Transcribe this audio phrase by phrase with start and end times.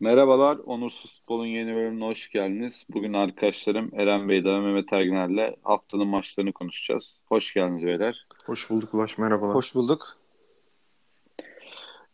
[0.00, 2.86] Merhabalar, Onursuz Futbol'un yeni bölümüne hoş geldiniz.
[2.88, 7.20] Bugün arkadaşlarım Eren Beyda ve Mehmet Erginer'le haftanın maçlarını konuşacağız.
[7.26, 8.26] Hoş geldiniz beyler.
[8.46, 9.54] Hoş bulduk Ulaş, merhabalar.
[9.54, 10.18] Hoş bulduk.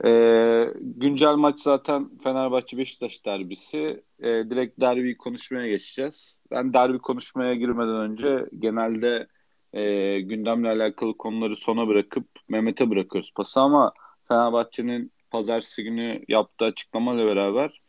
[0.04, 4.02] Ee, güncel maç zaten Fenerbahçe-Beşiktaş derbisi.
[4.20, 6.38] Ee, direkt derbiyi konuşmaya geçeceğiz.
[6.50, 9.26] Ben derbi konuşmaya girmeden önce genelde
[9.72, 13.92] e, gündemle alakalı konuları sona bırakıp Mehmet'e bırakıyoruz pası ama
[14.28, 17.82] Fenerbahçe'nin pazartesi günü yaptığı açıklamayla beraber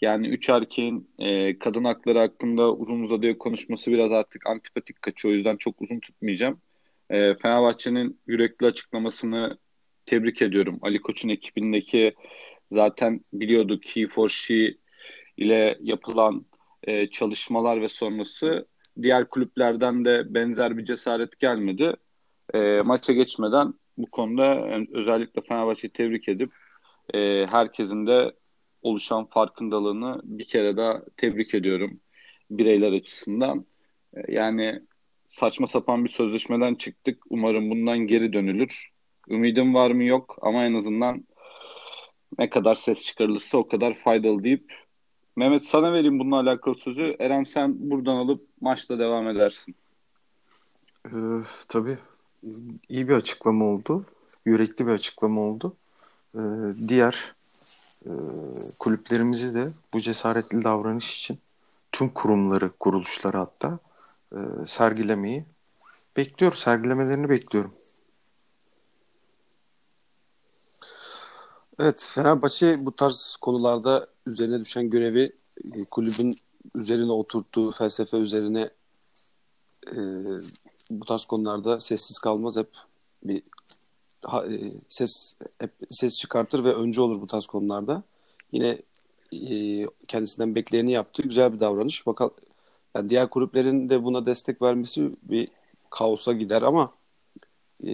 [0.00, 5.32] yani üç erkeğin e, kadın hakları hakkında uzun uzadıya konuşması biraz artık antipatik kaçıyor.
[5.32, 6.60] O yüzden çok uzun tutmayacağım.
[7.10, 9.58] E, Fenerbahçe'nin yürekli açıklamasını
[10.06, 10.78] tebrik ediyorum.
[10.82, 12.14] Ali Koç'un ekibindeki
[12.72, 14.74] zaten biliyorduk He for She
[15.36, 16.46] ile yapılan
[16.82, 18.66] e, çalışmalar ve sonrası
[19.02, 21.96] diğer kulüplerden de benzer bir cesaret gelmedi.
[22.54, 26.52] E, maça geçmeden bu konuda özellikle Fenerbahçe'yi tebrik edip
[27.14, 28.32] e, herkesin de
[28.82, 32.00] oluşan farkındalığını bir kere daha tebrik ediyorum
[32.50, 33.66] bireyler açısından.
[34.14, 34.82] E, yani
[35.30, 37.22] saçma sapan bir sözleşmeden çıktık.
[37.30, 38.90] Umarım bundan geri dönülür.
[39.28, 41.24] Ümidim var mı yok ama en azından
[42.38, 44.72] ne kadar ses çıkarılırsa o kadar faydalı deyip
[45.36, 47.16] Mehmet sana vereyim bununla alakalı sözü.
[47.18, 49.74] Eren sen buradan alıp maçta devam edersin.
[51.06, 51.10] Ee,
[51.68, 51.98] tabii
[52.88, 54.04] iyi bir açıklama oldu.
[54.44, 55.76] Yürekli bir açıklama oldu.
[56.34, 56.38] Ee,
[56.88, 57.34] diğer
[58.06, 58.10] e,
[58.78, 61.38] kulüplerimizi de bu cesaretli davranış için
[61.92, 63.78] tüm kurumları, kuruluşları hatta
[64.32, 65.44] e, sergilemeyi
[66.16, 66.58] bekliyorum.
[66.58, 67.74] Sergilemelerini bekliyorum.
[71.78, 75.32] Evet, Fenerbahçe bu tarz konularda üzerine düşen görevi
[75.74, 76.38] e, kulübün
[76.74, 78.70] üzerine oturttuğu felsefe üzerine
[79.86, 80.00] e,
[80.90, 82.68] bu tarz konularda sessiz kalmaz hep
[83.24, 83.42] bir
[84.88, 88.02] ses hep ses çıkartır ve önce olur bu tarz konularda.
[88.52, 88.78] Yine
[89.32, 91.22] e, kendisinden bekleyeni yaptı.
[91.22, 92.06] Güzel bir davranış.
[92.06, 92.34] Bakalım
[92.96, 95.48] yani diğer kulüplerin de buna destek vermesi bir
[95.90, 96.94] kaosa gider ama
[97.86, 97.92] e,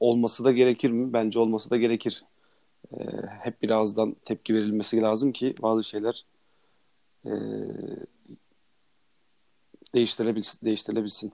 [0.00, 1.12] olması da gerekir mi?
[1.12, 2.24] Bence olması da gerekir.
[2.92, 2.98] E,
[3.40, 6.24] hep birazdan tepki verilmesi lazım ki bazı şeyler
[7.26, 7.32] e,
[9.94, 10.58] değiştirilebilsin.
[10.64, 11.32] değiştirilebilsin.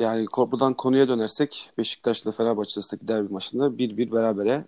[0.00, 4.64] Yani buradan konuya dönersek Beşiktaş'la Fenerbahçe arasındaki derbi maçında 1-1 berabere.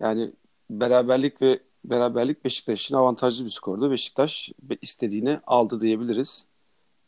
[0.00, 0.32] Yani
[0.70, 3.90] beraberlik ve beraberlik Beşiktaş için avantajlı bir skordu.
[3.90, 6.46] Beşiktaş istediğini aldı diyebiliriz.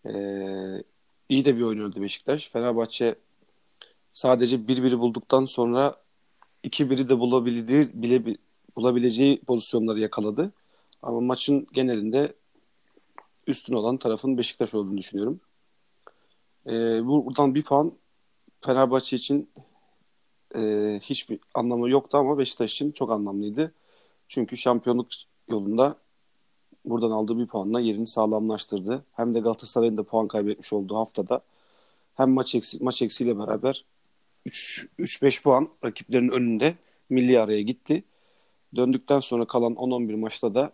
[0.06, 0.82] Ee,
[1.28, 2.48] iyi de bir oynuyordu Beşiktaş.
[2.50, 3.14] Fenerbahçe
[4.12, 5.96] sadece 1-1'i bulduktan sonra
[6.64, 8.36] 2-1'i de bulabildiği, bile,
[8.76, 10.52] bulabileceği pozisyonları yakaladı.
[11.02, 12.34] Ama maçın genelinde
[13.46, 15.40] üstün olan tarafın Beşiktaş olduğunu düşünüyorum.
[16.66, 16.72] E,
[17.06, 17.92] buradan bir puan
[18.60, 19.50] Fenerbahçe için
[20.56, 20.60] e,
[21.02, 23.74] hiçbir anlamı yoktu ama Beşiktaş için çok anlamlıydı.
[24.28, 25.08] Çünkü şampiyonluk
[25.48, 25.96] yolunda
[26.84, 29.04] buradan aldığı bir puanla yerini sağlamlaştırdı.
[29.12, 31.40] Hem de Galatasaray'ın da puan kaybetmiş olduğu haftada
[32.14, 33.84] hem maç eksi, maç eksiyle beraber
[34.46, 36.74] 3-5 puan rakiplerin önünde
[37.10, 38.04] milli araya gitti.
[38.76, 40.72] Döndükten sonra kalan 10-11 maçta da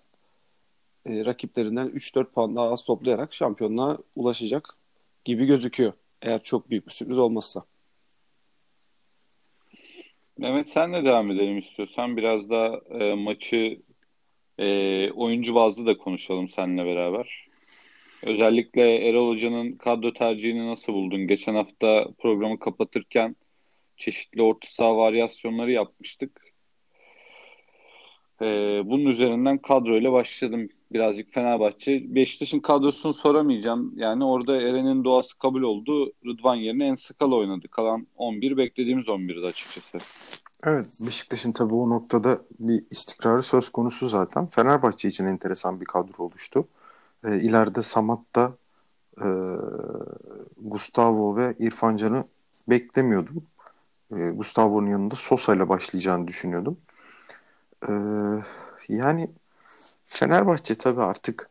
[1.06, 4.76] e, rakiplerinden 3-4 puan daha az toplayarak şampiyonluğa ulaşacak
[5.24, 5.92] gibi gözüküyor.
[6.22, 7.64] Eğer çok büyük bir sürpriz olmazsa.
[10.38, 12.16] Mehmet senle devam edelim istiyorsan.
[12.16, 13.82] Biraz da e, maçı
[14.58, 17.46] e, oyuncu bazlı da konuşalım seninle beraber.
[18.22, 21.26] Özellikle Erol Hoca'nın kadro tercihini nasıl buldun?
[21.26, 23.36] Geçen hafta programı kapatırken
[23.96, 26.54] çeşitli orta saha varyasyonları yapmıştık.
[28.42, 28.46] E,
[28.84, 32.14] bunun üzerinden kadroyla başladım birazcık Fenerbahçe.
[32.14, 33.92] Beşiktaş'ın kadrosunu soramayacağım.
[33.96, 36.12] Yani orada Eren'in doğası kabul oldu.
[36.26, 37.68] Rıdvan yerine en sakal oynadı.
[37.68, 39.98] Kalan 11 beklediğimiz 11'di açıkçası.
[40.64, 44.46] Evet Beşiktaş'ın tabii o noktada bir istikrarı söz konusu zaten.
[44.46, 46.68] Fenerbahçe için enteresan bir kadro oluştu.
[47.24, 48.52] E, ileride Samat'ta
[49.18, 49.28] e,
[50.60, 52.24] Gustavo ve İrfan Can'ı
[52.68, 53.42] beklemiyordum.
[54.16, 56.76] E, Gustavo'nun yanında Sosa ile başlayacağını düşünüyordum.
[57.88, 57.92] E,
[58.88, 59.30] yani
[60.14, 61.50] Fenerbahçe tabii artık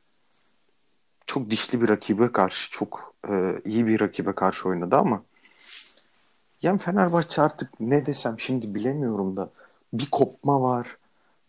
[1.25, 5.23] çok dişli bir rakibe karşı çok e, iyi bir rakibe karşı oynadı ama
[6.61, 9.49] yani Fenerbahçe artık ne desem şimdi bilemiyorum da
[9.93, 10.97] bir kopma var,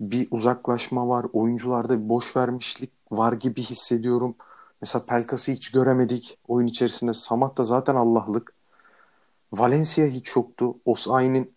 [0.01, 4.35] bir uzaklaşma var, oyuncularda bir boş vermişlik var gibi hissediyorum.
[4.81, 7.15] Mesela Pelkas'ı hiç göremedik oyun içerisinde.
[7.15, 8.53] Samat da zaten Allah'lık.
[9.53, 10.75] Valencia hiç yoktu.
[10.85, 11.53] Osayi'nin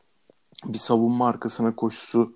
[0.66, 2.35] bir savunma arkasına koşusu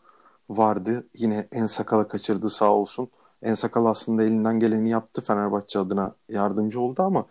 [0.49, 1.07] vardı.
[1.13, 3.09] Yine en sakala kaçırdı sağ olsun.
[3.41, 5.21] En sakal aslında elinden geleni yaptı.
[5.21, 7.25] Fenerbahçe adına yardımcı oldu ama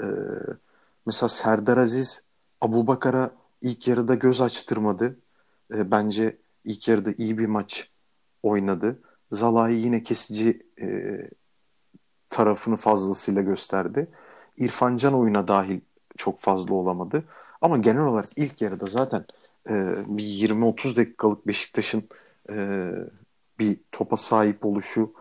[0.00, 0.04] e,
[1.06, 2.22] mesela Serdar Aziz
[2.60, 3.30] Abu Bakar'a
[3.60, 5.18] ilk yarıda göz açtırmadı.
[5.74, 7.90] E, bence ilk yarıda iyi bir maç
[8.42, 9.00] oynadı.
[9.30, 10.86] Zalai yine kesici e,
[12.30, 14.08] tarafını fazlasıyla gösterdi.
[14.56, 15.80] İrfan Can oyuna dahil
[16.16, 17.24] çok fazla olamadı.
[17.60, 19.24] Ama genel olarak ilk yarıda zaten
[19.70, 22.08] e, bir 20-30 dakikalık Beşiktaş'ın
[22.50, 22.90] e,
[23.58, 25.12] bir topa sahip oluşu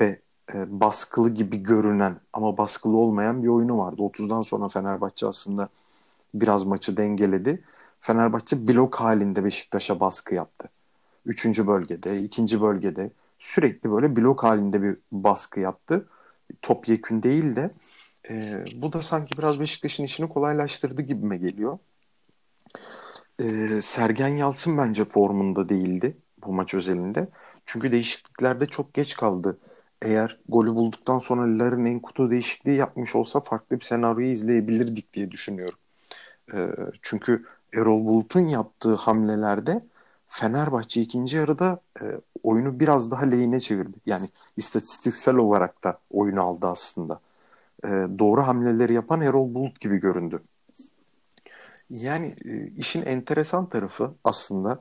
[0.00, 0.20] ve
[0.54, 4.02] e, baskılı gibi görünen ama baskılı olmayan bir oyunu vardı.
[4.02, 5.68] 30'dan sonra Fenerbahçe aslında
[6.34, 7.64] biraz maçı dengeledi.
[8.00, 10.68] Fenerbahçe blok halinde Beşiktaş'a baskı yaptı.
[11.26, 16.08] Üçüncü bölgede, ikinci bölgede sürekli böyle blok halinde bir baskı yaptı.
[16.62, 17.70] Top yekün değil de
[18.30, 21.78] e, bu da sanki biraz Beşiktaş'ın işini kolaylaştırdı gibime geliyor.
[23.40, 26.16] E, Sergen Yalçın bence formunda değildi
[26.46, 27.28] bu maç özelinde.
[27.66, 29.58] Çünkü değişikliklerde çok geç kaldı.
[30.02, 35.30] Eğer golü bulduktan sonra Larin en kutu değişikliği yapmış olsa farklı bir senaryoyu izleyebilirdik diye
[35.30, 35.78] düşünüyorum.
[36.54, 36.68] E,
[37.02, 37.44] çünkü
[37.74, 39.82] Erol Bulut'un yaptığı hamlelerde
[40.28, 42.04] Fenerbahçe ikinci yarıda e,
[42.42, 43.96] oyunu biraz daha lehine çevirdi.
[44.06, 47.20] Yani istatistiksel olarak da oyunu aldı aslında.
[47.84, 50.42] E, doğru hamleleri yapan Erol Bulut gibi göründü.
[51.90, 54.80] Yani e, işin enteresan tarafı aslında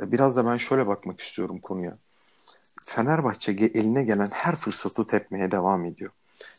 [0.00, 1.98] biraz da ben şöyle bakmak istiyorum konuya.
[2.86, 6.10] Fenerbahçe eline gelen her fırsatı tepmeye devam ediyor.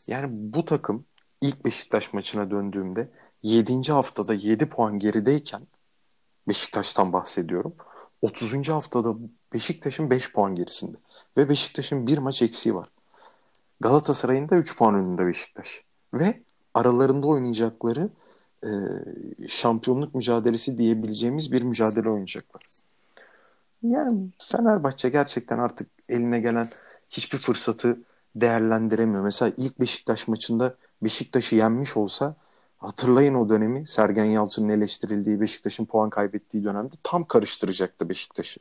[0.06, 1.04] Yani bu takım
[1.40, 3.08] ilk Beşiktaş maçına döndüğümde
[3.42, 3.92] 7.
[3.92, 5.62] haftada 7 puan gerideyken
[6.48, 7.74] Beşiktaş'tan bahsediyorum.
[8.22, 8.68] 30.
[8.68, 9.14] haftada
[9.52, 10.96] Beşiktaş'ın 5 puan gerisinde.
[11.36, 12.88] Ve Beşiktaş'ın bir maç eksiği var.
[13.80, 15.84] Galatasaray'ın da 3 puan önünde Beşiktaş.
[16.14, 16.42] Ve
[16.74, 18.10] aralarında oynayacakları
[18.64, 18.70] e,
[19.48, 22.62] şampiyonluk mücadelesi diyebileceğimiz bir mücadele oynayacaklar.
[23.82, 26.68] Yani Fenerbahçe gerçekten artık eline gelen
[27.10, 27.98] hiçbir fırsatı
[28.36, 29.22] değerlendiremiyor.
[29.22, 32.34] Mesela ilk Beşiktaş maçında Beşiktaş'ı yenmiş olsa
[32.78, 38.60] hatırlayın o dönemi Sergen Yalçın'ın eleştirildiği Beşiktaş'ın puan kaybettiği dönemde tam karıştıracaktı Beşiktaş'ı.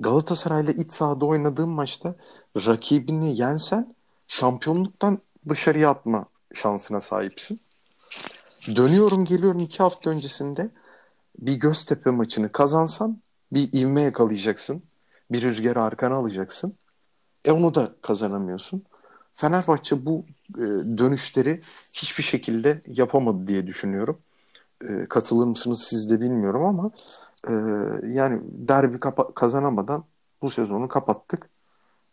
[0.00, 2.14] Galatasaray'la iç sahada oynadığım maçta
[2.56, 3.94] rakibini yensen
[4.28, 5.18] şampiyonluktan
[5.48, 7.60] dışarıya atma şansına sahipsin.
[8.76, 10.70] Dönüyorum geliyorum iki hafta öncesinde
[11.38, 13.18] bir Göztepe maçını kazansan
[13.54, 14.82] bir ivme yakalayacaksın.
[15.30, 16.74] Bir rüzgarı arkana alacaksın.
[17.44, 18.84] E onu da kazanamıyorsun.
[19.32, 20.24] Fenerbahçe bu
[20.54, 20.62] e,
[20.98, 21.58] dönüşleri
[21.92, 24.18] hiçbir şekilde yapamadı diye düşünüyorum.
[24.88, 26.90] E, katılır mısınız siz de bilmiyorum ama
[27.48, 27.52] e,
[28.08, 29.00] yani derbi
[29.34, 30.04] kazanamadan
[30.42, 31.50] bu sezonu kapattık.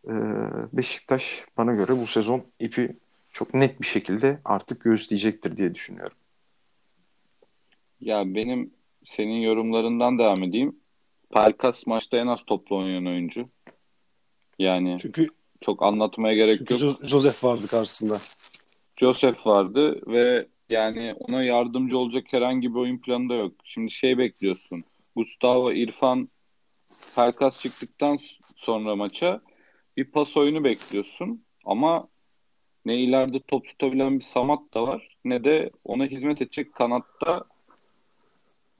[0.08, 0.14] E,
[0.74, 2.98] Beşiktaş bana göre bu sezon ipi
[3.30, 6.18] çok net bir şekilde artık göğüsleyecektir diye düşünüyorum.
[8.02, 8.74] Ya benim
[9.06, 10.81] senin yorumlarından devam edeyim.
[11.32, 13.50] Pelkas maçta en az toplu oynayan oyuncu.
[14.60, 15.28] Yani Çünkü
[15.62, 16.82] çok anlatmaya gerek çünkü yok.
[16.82, 18.18] Jo- Joseph vardı karşısında.
[18.98, 23.54] Joseph vardı ve yani ona yardımcı olacak herhangi bir oyun planı da yok.
[23.64, 24.84] Şimdi şey bekliyorsun.
[25.16, 26.30] Gustavo, İrfan,
[27.16, 28.20] Pelkas çıktıktan
[28.56, 29.42] sonra maça
[29.98, 31.44] bir pas oyunu bekliyorsun.
[31.66, 32.08] Ama
[32.86, 37.46] ne ileride top tutabilen bir Samat da var ne de ona hizmet edecek kanatta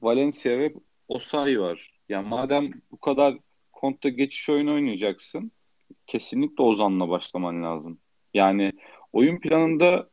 [0.02, 0.72] Valencia ve
[1.08, 1.91] Osayi var.
[2.12, 3.38] Yani madem bu kadar
[3.72, 5.52] kontra geçiş oyunu oynayacaksın
[6.06, 7.98] kesinlikle Ozan'la başlaman lazım.
[8.34, 8.72] Yani
[9.12, 10.10] oyun planında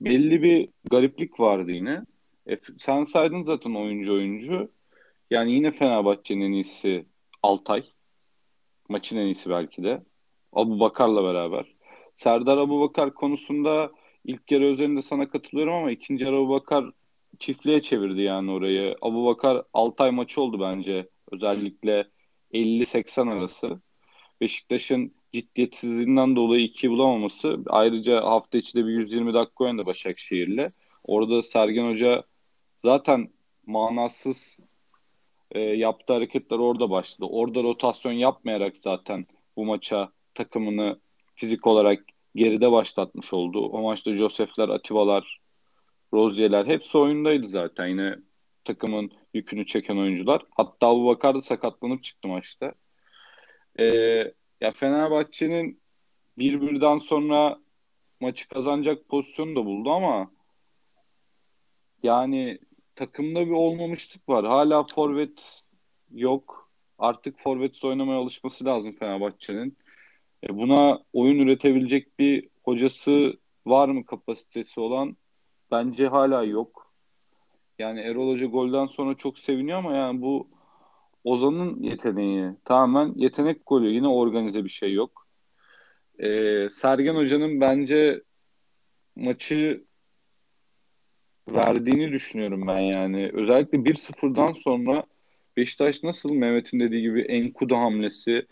[0.00, 2.02] belli bir gariplik vardı yine.
[2.46, 4.72] E, sen saydın zaten oyuncu oyuncu.
[5.30, 7.06] Yani yine Fenerbahçe'nin en iyisi
[7.42, 7.84] Altay.
[8.88, 10.02] Maçın en iyisi belki de.
[10.52, 11.66] Abu Bakar'la beraber.
[12.16, 13.92] Serdar Abu Bakar konusunda
[14.24, 16.84] ilk yarı üzerinde sana katılıyorum ama ikinci yarı Abu Bakar
[17.38, 18.96] çiftliğe çevirdi yani orayı.
[19.02, 21.08] Abu Bakar Altay maçı oldu bence.
[21.32, 22.08] Özellikle
[22.52, 23.80] 50-80 arası.
[24.40, 27.58] Beşiktaş'ın ciddiyetsizliğinden dolayı iki bulamaması.
[27.66, 30.68] Ayrıca hafta içi de bir 120 dakika oynadı Başakşehir'le.
[31.04, 32.24] Orada Sergen Hoca
[32.84, 33.28] zaten
[33.66, 34.58] manasız
[35.52, 37.26] e, yaptığı hareketler orada başladı.
[37.30, 41.00] Orada rotasyon yapmayarak zaten bu maça takımını
[41.34, 42.04] fizik olarak
[42.34, 43.66] geride başlatmış oldu.
[43.66, 45.38] O maçta Josefler, Atibalar,
[46.14, 47.86] Rozier'ler hepsi oyundaydı zaten.
[47.86, 48.16] Yine
[48.64, 50.42] takımın yükünü çeken oyuncular.
[50.50, 52.72] Hatta Abu Bakar da sakatlanıp çıktı maçta.
[53.78, 53.84] Ee,
[54.60, 55.80] ya Fenerbahçe'nin
[56.38, 57.58] bir birden sonra
[58.20, 60.30] maçı kazanacak pozisyonu da buldu ama
[62.02, 62.58] yani
[62.94, 64.44] takımda bir olmamışlık var.
[64.46, 65.62] Hala forvet
[66.10, 66.70] yok.
[66.98, 69.78] Artık forvet oynamaya alışması lazım Fenerbahçe'nin.
[70.44, 75.16] E buna oyun üretebilecek bir hocası var mı kapasitesi olan?
[75.70, 76.87] Bence hala yok.
[77.78, 80.48] Yani Erol Hoca golden sonra çok seviniyor ama yani bu
[81.24, 82.50] Ozan'ın yeteneği.
[82.64, 83.90] Tamamen yetenek golü.
[83.90, 85.26] Yine organize bir şey yok.
[86.18, 88.22] Ee, Sergen Hoca'nın bence
[89.16, 89.84] maçı
[91.48, 93.30] verdiğini düşünüyorum ben yani.
[93.32, 95.04] Özellikle 1-0'dan sonra
[95.56, 98.46] Beşiktaş nasıl Mehmet'in dediği gibi Enkudu hamlesi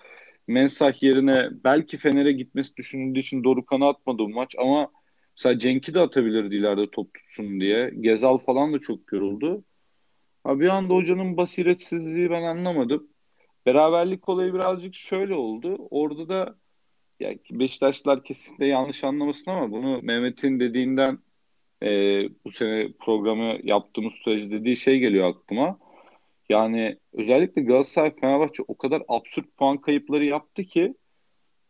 [0.46, 4.90] Mensah yerine belki Fener'e gitmesi düşünüldüğü için Dorukhan'ı atmadı bu maç ama
[5.36, 7.90] mesela Cenk'i de atabilirdi ileride top tutsun diye.
[8.00, 9.64] Gezal falan da çok yoruldu.
[10.44, 13.08] Ha, bir anda hocanın basiretsizliği ben anlamadım.
[13.66, 15.76] Beraberlik olayı birazcık şöyle oldu.
[15.90, 16.56] Orada da
[17.20, 21.18] ya Beşiktaşlar kesinlikle yanlış anlamasın ama bunu Mehmet'in dediğinden
[21.82, 21.88] e,
[22.44, 25.78] bu sene programı yaptığımız sürece dediği şey geliyor aklıma.
[26.48, 30.94] Yani özellikle Galatasaray Fenerbahçe o kadar absürt puan kayıpları yaptı ki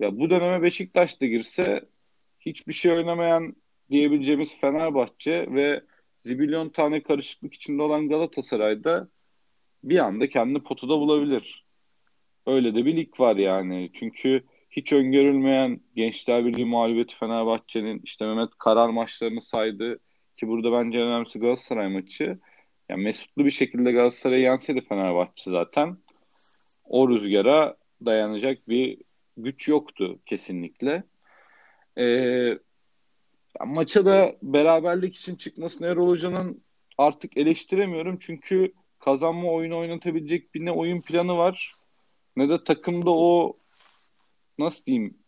[0.00, 1.84] ya bu döneme Beşiktaş da girse
[2.46, 3.56] hiçbir şey oynamayan
[3.90, 5.82] diyebileceğimiz Fenerbahçe ve
[6.24, 9.08] zibilyon tane karışıklık içinde olan Galatasaray'da
[9.84, 11.66] bir anda kendini potada bulabilir.
[12.46, 13.90] Öyle de bir lig var yani.
[13.92, 19.98] Çünkü hiç öngörülmeyen Gençler Birliği mağlubiyeti Fenerbahçe'nin işte Mehmet Karar maçlarını saydı
[20.36, 22.38] ki burada bence en önemlisi Galatasaray maçı.
[22.88, 25.96] Yani mesutlu bir şekilde Galatasaray'ı yenseydi Fenerbahçe zaten
[26.84, 28.98] o rüzgara dayanacak bir
[29.36, 31.02] güç yoktu kesinlikle.
[31.98, 32.58] Ee,
[33.64, 36.64] maça da beraberlik için çıkmasını Erol Hoca'nın
[36.98, 38.18] artık eleştiremiyorum.
[38.20, 41.72] Çünkü kazanma oyunu oynatabilecek bir ne oyun planı var
[42.36, 43.56] ne de takımda o
[44.58, 45.18] nasıl diyeyim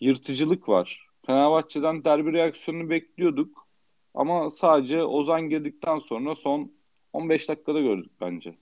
[0.00, 1.06] yırtıcılık var.
[1.26, 3.68] Fenerbahçe'den derbi reaksiyonunu bekliyorduk.
[4.14, 6.72] Ama sadece Ozan girdikten sonra son
[7.12, 8.54] 15 dakikada gördük bence.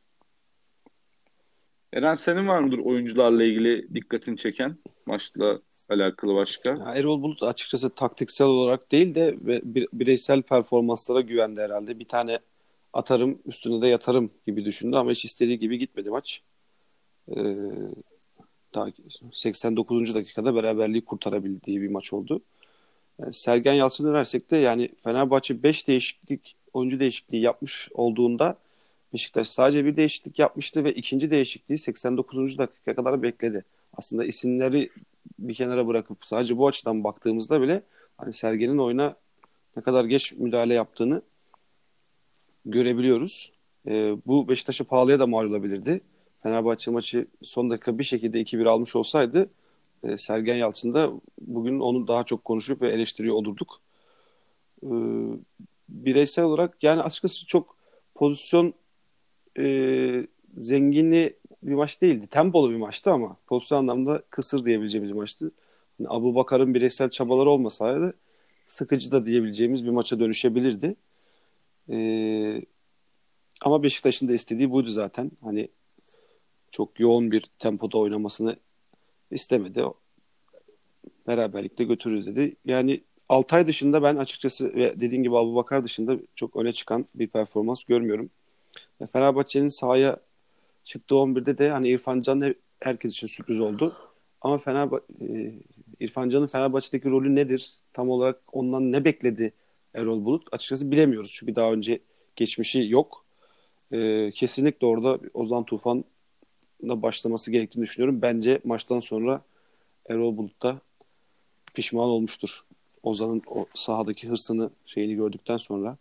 [1.92, 6.70] Eren senin var mıdır oyuncularla ilgili dikkatini çeken maçla alakalı başka?
[6.70, 9.36] Ya Erol Bulut açıkçası taktiksel olarak değil de
[9.92, 11.98] bireysel performanslara güvendi herhalde.
[11.98, 12.38] Bir tane
[12.92, 16.42] atarım üstüne de yatarım gibi düşündü ama hiç istediği gibi gitmedi maç.
[17.30, 17.54] Ee,
[18.74, 18.86] daha
[19.32, 20.14] 89.
[20.14, 22.40] dakikada beraberliği kurtarabildiği bir maç oldu.
[23.18, 28.56] Yani Sergen Yalçın'a versek de yani Fenerbahçe 5 değişiklik oyuncu değişikliği yapmış olduğunda
[29.12, 32.58] Beşiktaş sadece bir değişiklik yapmıştı ve ikinci değişikliği 89.
[32.58, 33.64] dakika kadar bekledi.
[33.96, 34.90] Aslında isimleri
[35.38, 37.82] bir kenara bırakıp sadece bu açıdan baktığımızda bile
[38.16, 39.16] hani Sergen'in oyuna
[39.76, 41.22] ne kadar geç müdahale yaptığını
[42.64, 43.52] görebiliyoruz.
[43.88, 46.00] Ee, bu Beşiktaş'a pahalıya da mal olabilirdi.
[46.42, 49.50] Fenerbahçe maçı son dakika bir şekilde 2-1 almış olsaydı
[50.04, 53.80] e, Sergen Yalçın da bugün onu daha çok konuşup ve eleştiriyor olurduk.
[54.82, 54.90] E,
[55.88, 57.76] bireysel olarak yani açıkçası çok
[58.14, 58.74] pozisyon
[59.58, 60.26] e,
[60.58, 62.26] zenginli bir maç değildi.
[62.26, 65.52] Tempolu bir maçtı ama pozisyon anlamda kısır diyebileceğimiz maçtı.
[65.98, 68.14] Yani Abu Bakar'ın bireysel çabaları olmasaydı
[68.66, 70.96] sıkıcı da diyebileceğimiz bir maça dönüşebilirdi.
[71.90, 72.62] Ee,
[73.62, 75.30] ama Beşiktaş'ın da istediği buydu zaten.
[75.42, 75.68] Hani
[76.70, 78.56] çok yoğun bir tempoda oynamasını
[79.30, 79.84] istemedi.
[81.26, 82.56] Beraberlikte götürürüz dedi.
[82.64, 87.26] Yani Altay dışında ben açıkçası ve dediğim gibi Abu Bakar dışında çok öne çıkan bir
[87.26, 88.30] performans görmüyorum.
[89.12, 90.16] Fenerbahçe'nin sahaya
[90.86, 93.96] çıktığı 11'de de hani İrfan Can herkes için sürpriz oldu.
[94.40, 95.52] Ama Fenerbahçe e,
[96.00, 97.70] İrfan Can'ın Fenerbahçe'deki rolü nedir?
[97.92, 99.52] Tam olarak ondan ne bekledi
[99.94, 100.48] Erol Bulut?
[100.52, 101.32] Açıkçası bilemiyoruz.
[101.34, 102.00] Çünkü daha önce
[102.36, 103.24] geçmişi yok.
[103.92, 106.04] E, kesinlikle orada Ozan Tufan
[106.88, 108.22] da başlaması gerektiğini düşünüyorum.
[108.22, 109.42] Bence maçtan sonra
[110.08, 110.80] Erol Bulut da
[111.74, 112.64] pişman olmuştur.
[113.02, 115.96] Ozan'ın o sahadaki hırsını şeyini gördükten sonra.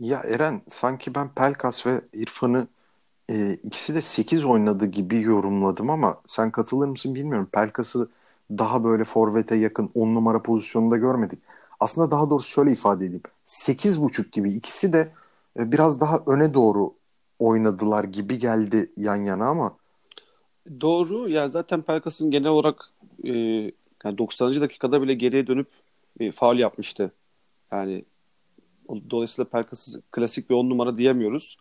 [0.00, 2.68] Ya Eren sanki ben Pelkas ve İrfan'ı
[3.30, 7.48] e, ikisi de 8 oynadı gibi yorumladım ama sen katılır mısın bilmiyorum.
[7.52, 8.10] Pelkas'ı
[8.50, 11.40] daha böyle forvete yakın 10 numara pozisyonunda görmedik.
[11.80, 13.22] Aslında daha doğrusu şöyle ifade edeyim.
[13.44, 15.12] 8.5 gibi ikisi de
[15.58, 16.94] e, biraz daha öne doğru
[17.38, 19.76] oynadılar gibi geldi yan yana ama.
[20.80, 21.28] Doğru.
[21.28, 22.90] Ya zaten Pelkas'ın genel olarak
[23.24, 23.30] e,
[24.04, 24.60] yani 90.
[24.60, 25.68] dakikada bile geriye dönüp
[26.20, 27.12] e, faul yapmıştı.
[27.72, 28.04] Yani
[29.10, 31.56] dolayısıyla Pelkas'ı klasik bir 10 numara diyemiyoruz.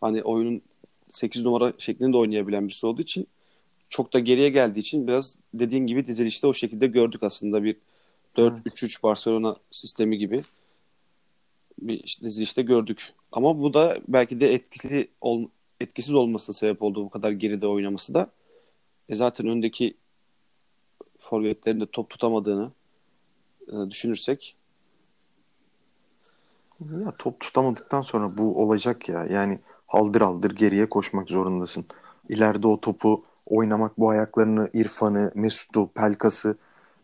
[0.00, 0.62] Hani oyunun
[1.10, 3.26] 8 numara şeklinde oynayabilen birisi olduğu için
[3.88, 7.76] çok da geriye geldiği için biraz dediğin gibi dizilişte o şekilde gördük aslında bir
[8.36, 9.02] 4-3-3 evet.
[9.02, 10.42] Barcelona sistemi gibi
[11.78, 13.12] bir işte dizilişte gördük.
[13.32, 15.48] Ama bu da belki de etkili ol,
[15.80, 18.30] etkisiz olması sebep oldu bu kadar geride oynaması da.
[19.08, 19.94] E zaten öndeki
[21.18, 22.72] forvetlerin de top tutamadığını
[23.68, 24.56] e, düşünürsek
[26.80, 29.26] ya top tutamadıktan sonra bu olacak ya.
[29.26, 31.84] Yani haldır haldır geriye koşmak zorundasın.
[32.28, 36.56] İleride o topu oynamak, bu ayaklarını İrfan'ı, Mesut'u, Pelkas'ı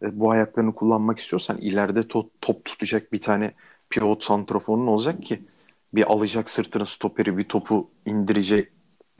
[0.02, 3.52] e, bu ayaklarını kullanmak istiyorsan ileride to- top tutacak bir tane
[3.90, 5.42] pivot santrofonun olacak ki
[5.94, 8.68] bir alacak sırtına stoperi bir topu indirecek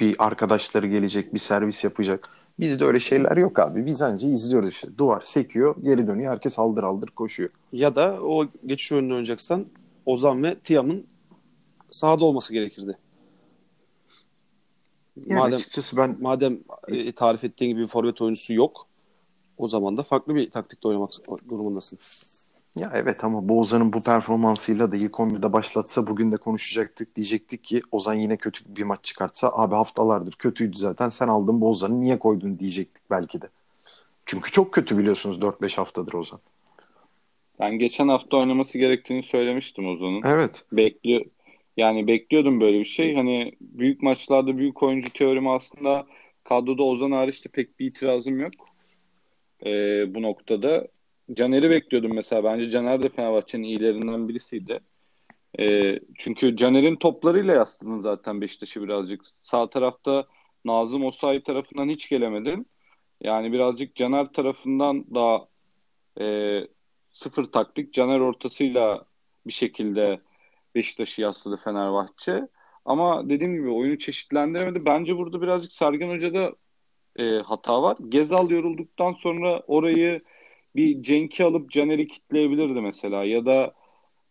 [0.01, 2.29] bir arkadaşları gelecek bir servis yapacak.
[2.61, 3.87] Bizde öyle şeyler yok abi.
[3.87, 4.89] Biz anca izliyoruz işte.
[4.99, 6.33] Duvar sekiyor, geri dönüyor.
[6.33, 7.51] Herkes aldır aldır koşuyor.
[7.73, 9.67] Ya da o geçiş oyununu oynayacaksan
[10.11, 11.07] Ozan ve Tiam'ın
[11.91, 12.99] sahada olması gerekirdi.
[15.27, 18.87] Yani madem açıkçası ben madem e, tarif ettiğin gibi bir forvet oyuncusu yok
[19.59, 21.11] o zaman da farklı bir taktikte oynamak
[21.49, 21.99] durumundasın.
[22.77, 27.17] ya evet ama bu Ozan'ın bu performansıyla da ilk 11'de başlatsa bugün de konuşacaktık.
[27.17, 31.71] Diyecektik ki Ozan yine kötü bir maç çıkartsa abi haftalardır kötüydü zaten sen aldın bu
[31.71, 33.49] Ozan'ı niye koydun diyecektik belki de.
[34.27, 36.41] Çünkü çok kötü biliyorsunuz 4-5 haftadır Ozan.
[37.61, 40.23] Ben geçen hafta oynaması gerektiğini söylemiştim Ozan'ın.
[40.25, 40.65] Evet.
[40.73, 41.25] Bekliyor
[41.77, 43.15] yani bekliyordum böyle bir şey.
[43.15, 46.07] Hani büyük maçlarda büyük oyuncu teorimi aslında
[46.45, 48.53] kadroda Ozan hariç de pek bir itirazım yok.
[49.67, 50.89] Ee, bu noktada.
[51.33, 52.45] Caner'i bekliyordum mesela.
[52.45, 54.81] Bence Caner de Fenerbahçe'nin iyilerinden birisiydi.
[55.59, 59.21] Ee, çünkü Caner'in toplarıyla yastırdın zaten Beşiktaş'ı birazcık.
[59.43, 60.27] Sağ tarafta
[60.65, 62.67] Nazım Osayi tarafından hiç gelemedin.
[63.21, 65.49] Yani birazcık Caner tarafından da
[66.21, 66.27] e,
[67.13, 69.05] sıfır taktik Caner ortasıyla
[69.47, 70.21] bir şekilde
[70.75, 72.49] Beşiktaş'ı yasladı Fenerbahçe.
[72.85, 74.87] Ama dediğim gibi oyunu çeşitlendiremedi.
[74.87, 76.53] Bence burada birazcık Sergen Hoca'da
[77.17, 77.97] e, hata var.
[78.09, 80.21] Gezal yorulduktan sonra orayı
[80.77, 83.25] bir Cenk'i alıp Caner'i kitleyebilirdi mesela.
[83.25, 83.75] Ya da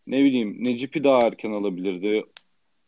[0.08, 2.26] ne bileyim Necip'i daha erken alabilirdi.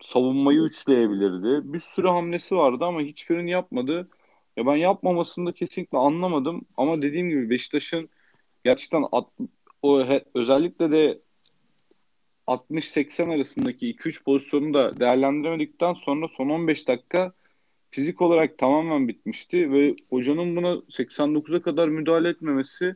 [0.01, 1.73] Savunmayı üçleyebilirdi.
[1.73, 4.09] Bir sürü hamlesi vardı ama hiçbirini yapmadı.
[4.57, 6.61] Ya ben yapmamasını da kesinlikle anlamadım.
[6.77, 8.09] Ama dediğim gibi Beşiktaş'ın
[8.63, 9.27] gerçekten at,
[9.81, 11.19] o he, özellikle de
[12.47, 17.33] 60-80 arasındaki 2-3 pozisyonu da değerlendiremedikten sonra son 15 dakika
[17.91, 22.95] fizik olarak tamamen bitmişti ve hocanın buna 89'a kadar müdahale etmemesi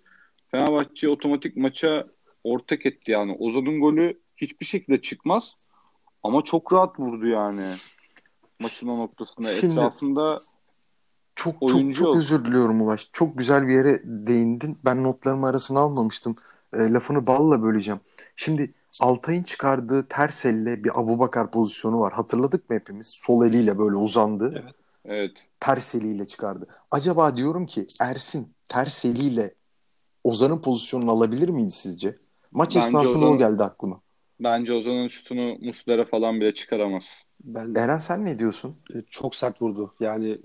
[0.51, 2.07] Fenerbahçe otomatik maça
[2.43, 3.35] ortak etti yani.
[3.39, 5.67] Ozan'ın golü hiçbir şekilde çıkmaz
[6.23, 7.75] ama çok rahat vurdu yani
[8.59, 9.47] maçın o noktasında.
[9.49, 10.39] Şimdi- Etrafında
[11.35, 12.17] Çok çok Oyuncu çok yok.
[12.17, 13.09] özür diliyorum Ulaş.
[13.13, 14.77] Çok güzel bir yere değindin.
[14.85, 16.35] Ben notlarımı arasına almamıştım.
[16.75, 17.99] E, lafını balla böleceğim.
[18.35, 22.13] Şimdi Altay'ın çıkardığı ters elle bir Abubakar pozisyonu var.
[22.13, 23.07] Hatırladık mı hepimiz?
[23.07, 24.53] Sol eliyle böyle uzandı.
[24.55, 24.75] Evet.
[25.05, 26.67] evet Ters eliyle çıkardı.
[26.91, 29.55] Acaba diyorum ki Ersin ters eliyle
[30.23, 32.17] Ozan'ın pozisyonunu alabilir miydi sizce?
[32.51, 34.01] Maç Bence esnasında Ozan- o geldi aklıma.
[34.39, 37.17] bence Ozan'ın şutunu Muslera falan bile çıkaramaz.
[37.43, 38.77] Ben Eren sen ne diyorsun?
[38.95, 39.95] e, çok sert vurdu.
[39.99, 40.39] Yani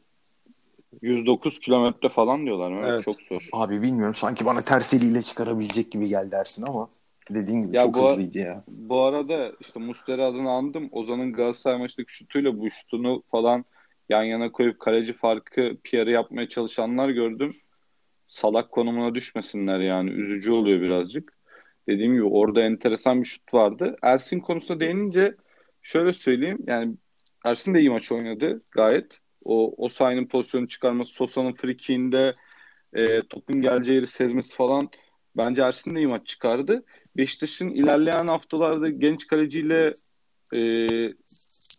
[1.03, 2.73] 109 kilometre falan diyorlar.
[2.73, 3.05] Evet, Evet.
[3.05, 3.49] Çok zor.
[3.53, 6.89] Abi bilmiyorum sanki bana ters eliyle çıkarabilecek gibi geldi Ersin ama
[7.31, 8.65] dediğin gibi Ya çok bu- hızlıydı ya.
[8.69, 10.89] Bu arada işte Muslera adını andım.
[10.93, 13.65] Ozan'ın Galatasaray maçındaki şutuyla bu şutunu falan
[14.09, 17.57] yan yana koyup kaleci farkı PR'ı yapmaya çalışanlar gördüm.
[18.27, 20.11] Salak konumuna düşmesinler yani.
[20.11, 21.33] Üzücü oluyor birazcık.
[21.89, 23.97] Dediğim gibi orada enteresan bir şut vardı.
[24.03, 25.33] Ersin konusuna değinince
[25.83, 26.59] şöyle söyleyeyim.
[26.67, 26.95] Yani
[27.45, 29.19] Ersin de iyi maç oynadı gayet.
[29.45, 32.33] O Osayi'nin pozisyonu çıkarması, Sosa'nın frikiğinde
[32.93, 34.89] e, topun geleceği yeri sezmesi falan
[35.37, 36.85] bence Ersin de iyi maç çıkardı.
[37.17, 39.95] Beşiktaş'ın ilerleyen haftalarda genç kaleciyle
[40.55, 40.61] e,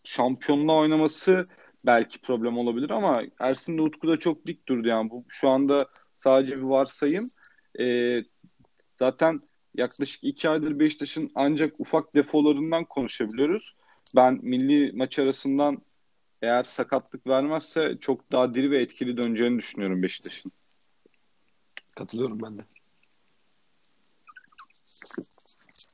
[0.03, 1.45] şampiyonluğa oynaması
[1.85, 5.79] belki problem olabilir ama Ersin de Utku da çok dik durdu yani bu şu anda
[6.19, 7.27] sadece bir varsayım.
[7.79, 8.17] E,
[8.95, 9.41] zaten
[9.75, 13.75] yaklaşık iki aydır Beşiktaş'ın ancak ufak defolarından konuşabiliyoruz.
[14.15, 15.77] Ben milli maç arasından
[16.41, 20.51] eğer sakatlık vermezse çok daha diri ve etkili döneceğini düşünüyorum Beşiktaş'ın.
[21.95, 22.61] katılıyorum ben de.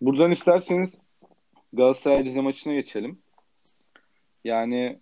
[0.02, 0.98] Buradan isterseniz
[1.74, 3.20] Galatasaray Rize maçına geçelim.
[4.44, 5.00] Yani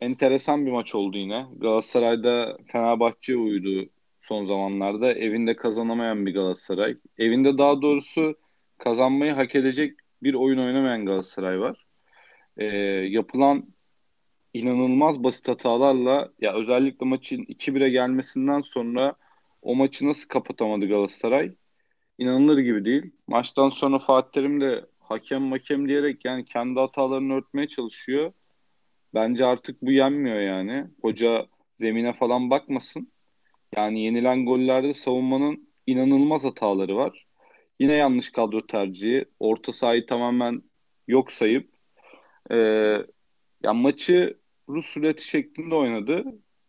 [0.00, 1.46] enteresan bir maç oldu yine.
[1.56, 5.12] Galatasaray'da Fenerbahçe uydu son zamanlarda.
[5.12, 6.96] Evinde kazanamayan bir Galatasaray.
[7.18, 8.34] Evinde daha doğrusu
[8.78, 11.86] kazanmayı hak edecek bir oyun oynamayan Galatasaray var.
[12.56, 12.64] Ee,
[13.10, 13.66] yapılan
[14.54, 19.14] inanılmaz basit hatalarla ya özellikle maçın 2-1'e gelmesinden sonra
[19.62, 21.54] o maçı nasıl kapatamadı Galatasaray?
[22.18, 23.12] İnanılır gibi değil.
[23.28, 28.32] Maçtan sonra Fatih Terim de hakem makem diyerek yani kendi hatalarını örtmeye çalışıyor.
[29.14, 30.86] Bence artık bu yenmiyor yani.
[31.02, 31.46] Hoca
[31.78, 33.12] zemine falan bakmasın.
[33.76, 37.26] Yani yenilen gollerde savunmanın inanılmaz hataları var.
[37.80, 39.24] Yine yanlış kadro tercihi.
[39.40, 40.62] Orta sahayı tamamen
[41.08, 41.70] yok sayıp
[42.52, 42.56] e,
[43.62, 46.24] ya maçı Rus ruleti şeklinde oynadı.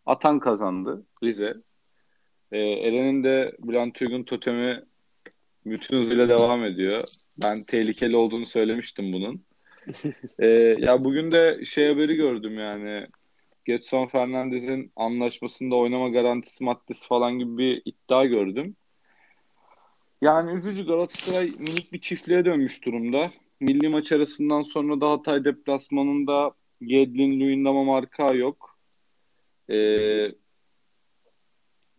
[0.06, 1.54] Atan kazandı Rize.
[2.52, 4.84] E, Eren'in de Bülent Uygun totemi
[5.66, 7.02] bütün hızıyla devam ediyor.
[7.42, 9.44] Ben tehlikeli olduğunu söylemiştim bunun.
[10.38, 10.46] Ee,
[10.78, 13.06] ya bugün de şey haberi gördüm yani.
[13.64, 18.76] Getson Fernandez'in anlaşmasında oynama garantisi maddesi falan gibi bir iddia gördüm.
[20.20, 23.32] Yani üzücü Galatasaray minik bir çiftliğe dönmüş durumda.
[23.60, 26.52] Milli maç arasından sonra da Hatay deplasmanında
[26.86, 28.78] Gedlin, Luyendama marka yok.
[29.70, 30.28] Ee,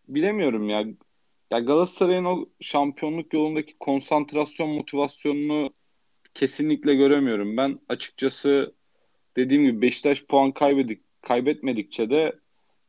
[0.08, 0.86] bilemiyorum ya.
[1.52, 5.69] Ya Galatasaray'ın o şampiyonluk yolundaki konsantrasyon motivasyonunu
[6.34, 7.58] kesinlikle göremiyorum.
[7.58, 8.74] Ben açıkçası
[9.38, 12.36] dediğim gibi Beşiktaş puan kaybedik, kaybetmedikçe de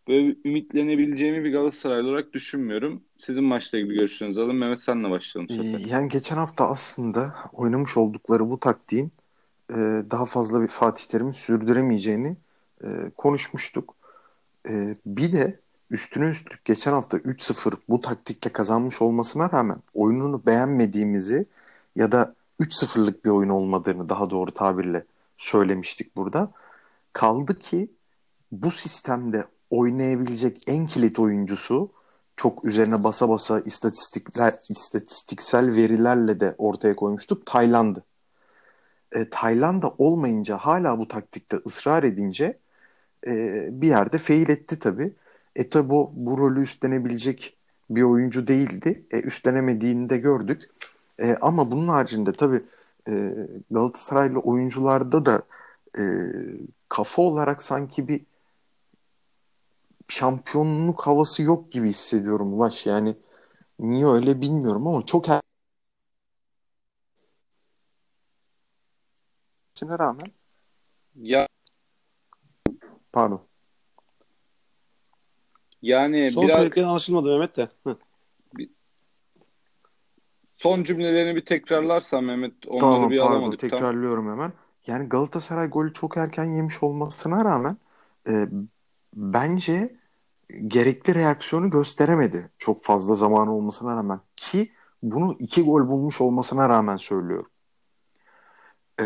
[0.09, 3.05] böyle ümitlenebileceğimi bir Galatasaray olarak düşünmüyorum.
[3.19, 4.57] Sizin maçla ilgili görüşlerinizi alın.
[4.57, 5.57] Mehmet senle başlayalım.
[5.61, 9.13] Ee, yani geçen hafta aslında oynamış oldukları bu taktiğin
[9.71, 9.77] e,
[10.11, 12.37] daha fazla bir Fatih Terim'in sürdüremeyeceğini
[12.85, 13.95] e, konuşmuştuk.
[14.69, 21.47] E, bir de üstüne üstlük geçen hafta 3-0 bu taktikle kazanmış olmasına rağmen oyununu beğenmediğimizi
[21.97, 25.05] ya da 3-0'lık bir oyun olmadığını daha doğru tabirle
[25.37, 26.51] söylemiştik burada.
[27.13, 27.89] Kaldı ki
[28.53, 31.91] bu sistemde oynayabilecek en kilit oyuncusu
[32.37, 38.03] çok üzerine basa basa istatistikler istatistiksel verilerle de ortaya koymuştuk Tayland'ı.
[39.15, 42.59] E, Tayland'da olmayınca hala bu taktikte ısrar edince
[43.27, 45.13] e, bir yerde fail etti tabii.
[45.57, 47.57] E tabi bu, bu rolü üstlenebilecek
[47.91, 49.05] bir oyuncu değildi.
[49.11, 50.63] E, üstlenemediğini de gördük.
[51.19, 52.63] E, ama bunun haricinde tabii
[53.09, 53.35] e,
[53.71, 55.43] Galatasaraylı oyuncularda da
[55.99, 56.03] e,
[56.89, 58.21] kafa olarak sanki bir
[60.09, 62.87] şampiyonluk havası yok gibi hissediyorum Ulaş.
[62.87, 63.17] Yani
[63.81, 65.29] niye öyle bilmiyorum ama çok
[69.89, 70.27] er- rağmen
[71.17, 71.49] Ya
[73.13, 73.43] pardon.
[75.83, 77.69] Yani Son biraz söylediklerin anlaşılmadı Mehmet de.
[77.85, 77.97] Hı.
[80.51, 83.71] son cümlelerini bir tekrarlarsan Mehmet onları Tamam bir pardon alamadık tam.
[83.71, 84.53] tekrarlıyorum hemen.
[84.87, 87.77] Yani Galatasaray golü çok erken yemiş olmasına rağmen
[88.29, 88.49] e,
[89.15, 89.97] bence
[90.67, 92.51] gerekli reaksiyonu gösteremedi.
[92.59, 97.51] Çok fazla zaman olmasına rağmen ki bunu iki gol bulmuş olmasına rağmen söylüyorum.
[99.01, 99.05] E,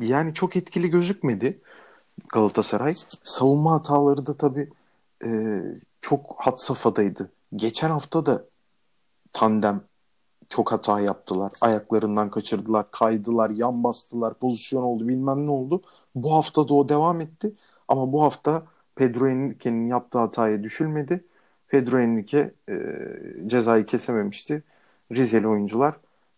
[0.00, 1.60] yani çok etkili gözükmedi
[2.32, 2.94] Galatasaray.
[3.22, 4.70] Savunma hataları da tabii
[5.24, 5.60] e,
[6.00, 7.32] çok had safhadaydı.
[7.56, 8.44] Geçen hafta da
[9.32, 9.84] tandem
[10.48, 11.52] çok hata yaptılar.
[11.60, 15.82] Ayaklarından kaçırdılar, kaydılar, yan bastılar, pozisyon oldu bilmem ne oldu.
[16.14, 17.54] Bu hafta da o devam etti.
[17.88, 21.24] Ama bu hafta Pedro Henrique'nin yaptığı hataya düşülmedi.
[21.68, 22.74] Pedro Henrique e,
[23.46, 24.64] cezayı kesememişti.
[25.12, 25.94] Rizeli oyuncular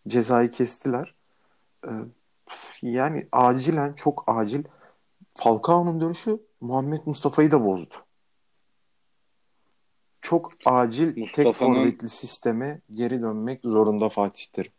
[0.09, 1.15] cezayı kestiler.
[1.84, 1.90] E,
[2.82, 4.64] yani acilen çok acil
[5.34, 7.94] Falcao'nun dönüşü Muhammed Mustafa'yı da bozdu.
[10.20, 14.72] Çok acil tek forvetli sisteme geri dönmek zorunda Fatih Terim.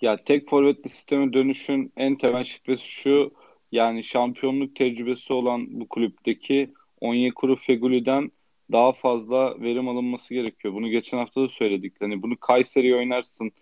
[0.00, 3.32] Ya tek forvetli sisteme dönüşün en temel şifresi şu.
[3.72, 8.32] Yani şampiyonluk tecrübesi olan bu kulüpteki Onyekuru Feguli'den
[8.72, 10.74] daha fazla verim alınması gerekiyor.
[10.74, 11.94] Bunu geçen hafta da söyledik.
[12.00, 13.52] Hani bunu Kayseri'ye oynarsın,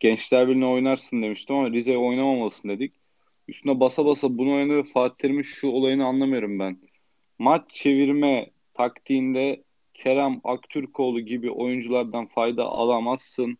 [0.00, 2.94] Gençler Birliği'ne oynarsın demiştim ama Rize'ye oynamamalısın dedik.
[3.48, 6.78] Üstüne basa basa bunu oynadı ve Fatih Terim'in şu olayını anlamıyorum ben.
[7.38, 13.58] Maç çevirme taktiğinde Kerem Aktürkoğlu gibi oyunculardan fayda alamazsın.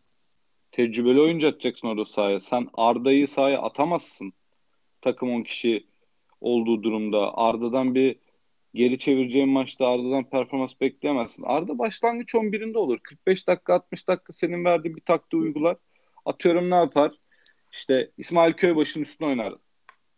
[0.71, 2.41] Tecrübeli oyuncu atacaksın orada sahaya.
[2.41, 4.33] Sen Arda'yı sahaya atamazsın.
[5.01, 5.87] Takım 10 kişi
[6.41, 7.37] olduğu durumda.
[7.37, 8.15] Arda'dan bir
[8.73, 11.43] geri çevireceğin maçta Arda'dan performans bekleyemezsin.
[11.43, 12.99] Arda başlangıç 11'inde olur.
[12.99, 15.77] 45 dakika 60 dakika senin verdiğin bir taktiği uygular.
[16.27, 17.11] Atıyorum ne yapar?
[17.73, 19.53] İşte İsmail Köybaşı'nın üstüne oynar.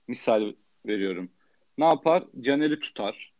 [0.07, 0.53] Misal
[0.85, 1.31] veriyorum.
[1.77, 2.23] Ne yapar?
[2.41, 3.33] Caner'i tutar.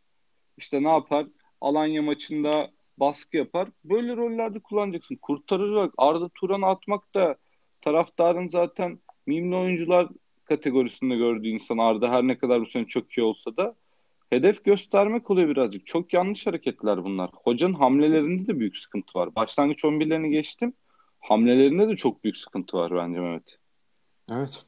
[0.58, 1.26] İşte ne yapar?
[1.60, 3.68] Alanya maçında baskı yapar.
[3.84, 5.16] Böyle rollerde kullanacaksın.
[5.16, 5.94] Kurtaracak.
[5.98, 7.36] Arda Turan'ı atmak da
[7.80, 10.08] taraftarın zaten mimli oyuncular
[10.44, 13.74] kategorisinde gördüğü insan Arda her ne kadar bu sene çok iyi olsa da
[14.30, 15.86] hedef göstermek oluyor birazcık.
[15.86, 17.30] Çok yanlış hareketler bunlar.
[17.32, 19.34] Hocanın hamlelerinde de büyük sıkıntı var.
[19.34, 20.72] Başlangıç 11'lerini geçtim.
[21.20, 23.58] Hamlelerinde de çok büyük sıkıntı var bence Mehmet.
[24.30, 24.64] Evet.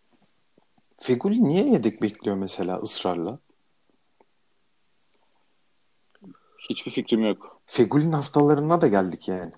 [0.98, 3.38] Feguli niye yedek bekliyor mesela ısrarla?
[6.70, 7.60] Hiçbir fikrim yok.
[7.66, 9.52] Feguli'nin haftalarına da geldik yani.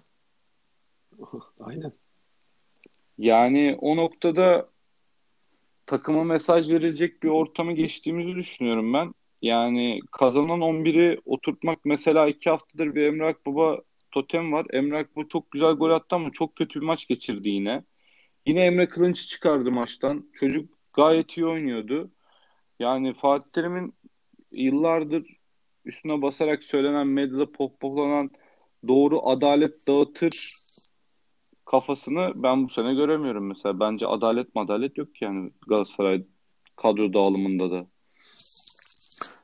[1.61, 1.93] Aynen.
[3.19, 4.69] Yani o noktada
[5.87, 9.15] takıma mesaj verilecek bir ortamı geçtiğimizi düşünüyorum ben.
[9.43, 13.83] Yani kazanan 11'i oturtmak mesela iki haftadır bir Emre Akbaba
[14.15, 14.67] totem var.
[14.73, 17.85] Emre Akbaba çok güzel gol attı ama çok kötü bir maç geçirdi yine.
[18.47, 20.27] Yine Emre Kılınç'ı çıkardı maçtan.
[20.35, 22.11] Çocuk gayet iyi oynuyordu.
[22.81, 23.95] Yani Fatih Terim'in
[24.53, 25.27] yıllardır
[25.85, 28.31] üstüne basarak söylenen, medyada pohpohlanan
[28.89, 30.55] doğru adalet dağıtır
[31.65, 33.81] kafasını ben bu sene göremiyorum mesela.
[33.81, 36.25] Bence adalet madalet yok yani Galatasaray
[36.77, 37.87] kadro dağılımında da.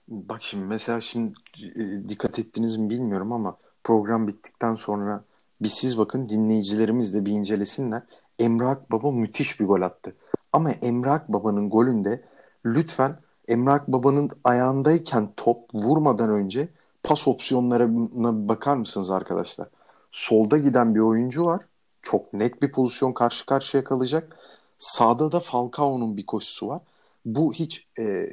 [0.08, 5.24] Bak şimdi mesela şimdi e, dikkat ettiniz mi bilmiyorum ama program bittikten sonra
[5.60, 8.02] bir siz bakın dinleyicilerimiz de bir incelesinler.
[8.38, 10.16] Emre Akbaba müthiş bir gol attı.
[10.52, 12.24] Ama Emre Akbaba'nın golünde
[12.64, 13.16] lütfen
[13.48, 16.68] Emre Akbaba'nın ayağındayken top vurmadan önce
[17.02, 19.68] pas opsiyonlarına bakar mısınız arkadaşlar?
[20.12, 21.60] Solda giden bir oyuncu var.
[22.02, 24.36] Çok net bir pozisyon karşı karşıya kalacak.
[24.78, 26.80] Sağda da Falcao'nun bir koşusu var.
[27.24, 28.30] bu hiç e,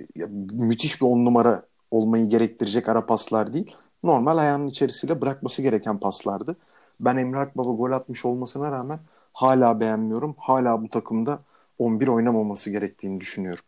[0.52, 3.76] müthiş bir on numara olmayı gerektirecek ara paslar değil.
[4.08, 6.56] Normal ayağının içerisiyle bırakması gereken paslardı.
[7.00, 9.00] Ben Emre Akbaba gol atmış olmasına rağmen
[9.34, 10.36] hala beğenmiyorum.
[10.40, 11.44] Hala bu takımda
[11.80, 13.64] 11 oynamaması gerektiğini düşünüyorum.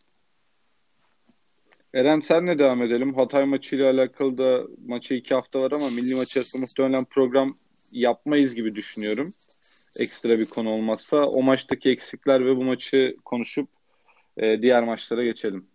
[1.94, 3.14] Eren senle devam edelim.
[3.14, 7.58] Hatay maçıyla alakalı da maçı iki hafta var ama milli maç arasında muhtemelen program
[7.92, 9.30] yapmayız gibi düşünüyorum.
[10.00, 11.18] Ekstra bir konu olmazsa.
[11.18, 13.68] O maçtaki eksikler ve bu maçı konuşup
[14.38, 15.68] e, diğer maçlara geçelim.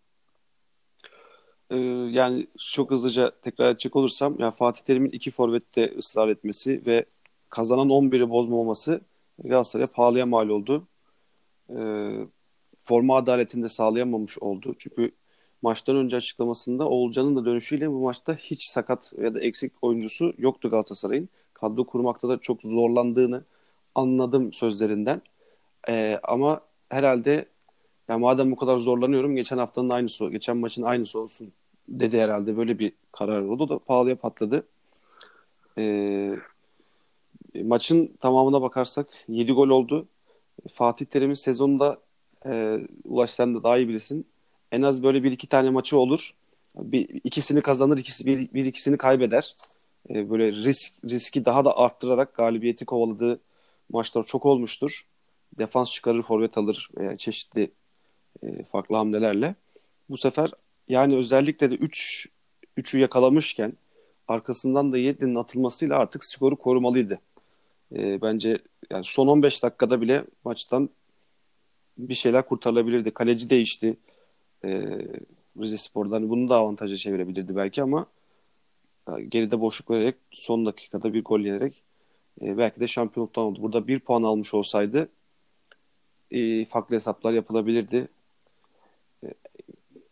[1.74, 1.78] Ee,
[2.10, 7.04] yani çok hızlıca tekrar edecek olursam ya Fatih Terim'in iki forvette ısrar etmesi ve
[7.50, 9.00] kazanan 11'i bozmaması
[9.44, 10.88] Galatasaray'a pahalıya mal oldu.
[11.70, 12.26] Ee,
[12.78, 14.74] forma adaletini de sağlayamamış oldu.
[14.78, 15.12] Çünkü
[15.62, 20.70] maçtan önce açıklamasında Oğulcan'ın da dönüşüyle bu maçta hiç sakat ya da eksik oyuncusu yoktu
[20.70, 21.28] Galatasaray'ın.
[21.54, 23.44] Kadro kurmakta da çok zorlandığını
[23.94, 25.22] anladım sözlerinden.
[25.88, 27.46] Ee, ama herhalde
[28.08, 31.52] ya madem bu kadar zorlanıyorum geçen haftanın aynısı, geçen maçın aynısı olsun
[31.88, 32.56] dedi herhalde.
[32.56, 34.66] Böyle bir karar oldu da pahalıya patladı.
[35.78, 36.36] Ee,
[37.64, 40.08] maçın tamamına bakarsak 7 gol oldu.
[40.72, 42.00] Fatih Terim'in sezonunda
[42.46, 44.26] e, Ulaş sen de daha iyi bilirsin.
[44.72, 46.34] En az böyle bir iki tane maçı olur.
[46.76, 49.54] Bir, ikisini kazanır, ikisi, bir, bir ikisini kaybeder.
[50.10, 53.40] E, böyle risk riski daha da arttırarak galibiyeti kovaladığı
[53.92, 55.06] maçlar çok olmuştur.
[55.58, 57.70] Defans çıkarır, forvet alır e, çeşitli
[58.42, 59.54] e, farklı hamlelerle.
[60.10, 60.50] Bu sefer
[60.88, 62.28] yani özellikle de 3
[62.76, 63.72] üç, 3'ü yakalamışken
[64.28, 67.20] arkasından da 7'nin atılmasıyla artık skoru korumalıydı.
[67.96, 68.58] E, bence
[68.90, 70.90] yani son 15 dakikada bile maçtan
[71.98, 73.10] bir şeyler kurtarılabilirdi.
[73.10, 73.96] Kaleci değişti.
[74.64, 74.68] E,
[75.60, 78.06] Rize Spor'dan bunu da avantaja çevirebilirdi belki ama
[79.08, 81.82] e, geride boşluk vererek son dakikada bir gol yenerek
[82.42, 83.62] e, belki de şampiyonluktan oldu.
[83.62, 85.08] Burada bir puan almış olsaydı
[86.30, 88.08] e, farklı hesaplar yapılabilirdi.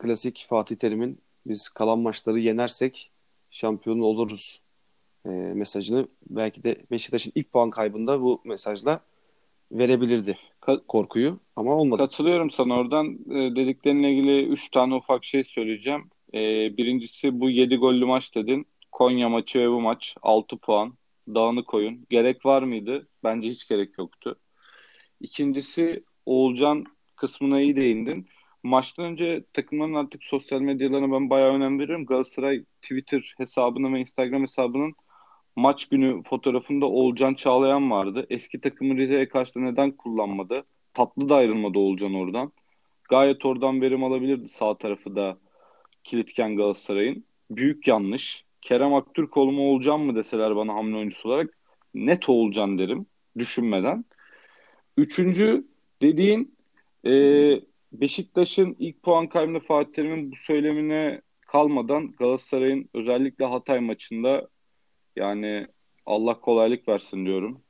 [0.03, 3.11] Klasik Fatih Terim'in biz kalan maçları yenersek
[3.51, 4.61] şampiyon oluruz
[5.27, 9.01] e, mesajını belki de Beşiktaş'ın ilk puan kaybında bu mesajla
[9.73, 10.38] verebilirdi
[10.88, 12.03] korkuyu ama olmadı.
[12.03, 13.19] Katılıyorum sana oradan.
[13.31, 16.11] E, dediklerinle ilgili 3 tane ufak şey söyleyeceğim.
[16.35, 16.41] E,
[16.77, 18.67] birincisi bu 7 gollü maç dedin.
[18.93, 20.95] Konya maçı ve bu maç 6 puan.
[21.29, 22.07] Dağınık oyun.
[22.11, 23.09] Gerek var mıydı?
[23.25, 24.38] Bence hiç gerek yoktu.
[25.21, 26.85] İkincisi Oğulcan
[27.17, 28.27] kısmına iyi değindin.
[28.62, 32.07] Maçtan önce takımların artık sosyal medyalarına ben bayağı önem veriyorum.
[32.07, 34.94] Galatasaray Twitter hesabına ve Instagram hesabının
[35.57, 38.27] maç günü fotoğrafında Oğulcan Çağlayan vardı.
[38.31, 40.64] Eski takımı Rize'ye karşı neden kullanmadı?
[40.94, 42.53] Tatlı da ayrılmadı Oğulcan oradan.
[43.09, 45.38] Gayet oradan verim alabilirdi sağ tarafı da
[46.05, 47.25] kilitken Galatasaray'ın.
[47.51, 48.44] Büyük yanlış.
[48.62, 51.59] Kerem Aktürkoğlu mu Oğulcan mı deseler bana hamle oyuncusu olarak
[51.94, 53.07] net Oğulcan derim
[53.38, 54.05] düşünmeden.
[54.96, 55.66] Üçüncü
[56.03, 56.55] dediğin
[57.07, 57.12] e,
[57.93, 64.49] Beşiktaş'ın ilk puan kaybını Fatih Terim'in bu söylemine kalmadan Galatasaray'ın özellikle Hatay maçında
[65.17, 65.67] yani
[66.07, 67.63] Allah kolaylık versin diyorum.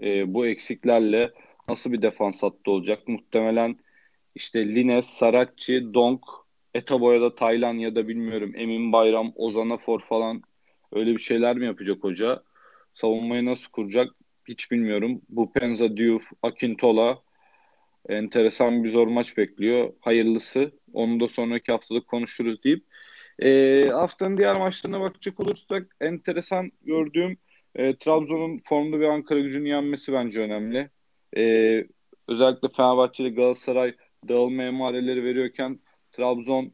[0.00, 1.32] E, bu eksiklerle
[1.68, 3.08] nasıl bir defans hattı olacak?
[3.08, 3.76] Muhtemelen
[4.34, 6.20] işte Lines, Saratçı, Donk,
[6.74, 10.42] Etaboya'da Taylan ya da bilmiyorum Emin Bayram, Ozan Afor falan
[10.92, 12.42] öyle bir şeyler mi yapacak hoca?
[12.94, 14.10] Savunmayı nasıl kuracak?
[14.48, 15.22] Hiç bilmiyorum.
[15.28, 17.22] Bu Penza, Diouf, Akintola
[18.08, 19.92] enteresan bir zor maç bekliyor.
[20.00, 20.72] Hayırlısı.
[20.92, 22.84] Onu da sonraki haftada konuşuruz deyip
[23.38, 27.36] e, haftanın diğer maçlarına bakacak olursak enteresan gördüğüm
[27.74, 30.90] e, Trabzon'un formda bir Ankara gücünü yenmesi bence önemli.
[31.36, 31.42] E,
[32.28, 33.94] özellikle Fenerbahçe ile Galatasaray
[34.28, 35.80] dağılma emareleri veriyorken
[36.12, 36.72] Trabzon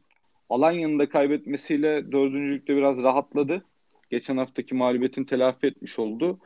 [0.49, 3.65] Alanya'nın da kaybetmesiyle dördüncülükte biraz rahatladı.
[4.09, 6.39] Geçen haftaki mağlubiyetin telafi etmiş oldu.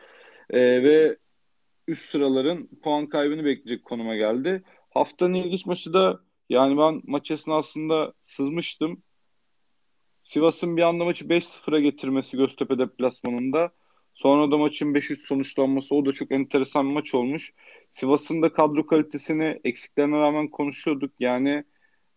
[0.49, 1.17] E, ve
[1.87, 4.63] üst sıraların puan kaybını bekleyecek konuma geldi.
[4.89, 6.19] Haftanın ilginç maçı da
[6.49, 9.03] yani ben maç esnasında sızmıştım.
[10.23, 13.71] Sivas'ın bir anda maçı 5-0'a getirmesi Göztepe deplasmanında.
[14.13, 17.53] Sonra da maçın 5-3 sonuçlanması o da çok enteresan bir maç olmuş.
[17.91, 21.11] Sivas'ın da kadro kalitesini eksiklerine rağmen konuşuyorduk.
[21.19, 21.61] Yani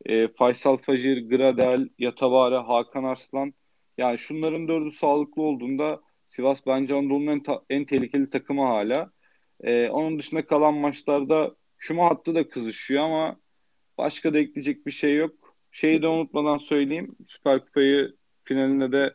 [0.06, 3.54] e, Faysal Facir, Gradel, Yatavare, Hakan Arslan.
[3.98, 9.10] Yani şunların dördü sağlıklı olduğunda Sivas bence Anadolu'nun en, en tehlikeli takımı hala.
[9.60, 13.36] E, onun dışında kalan maçlarda Şuma hattı da kızışıyor ama
[13.98, 15.34] başka da ekleyecek bir şey yok.
[15.72, 17.16] Şeyi de unutmadan söyleyeyim.
[17.26, 19.14] Süper Kupayı finalinde de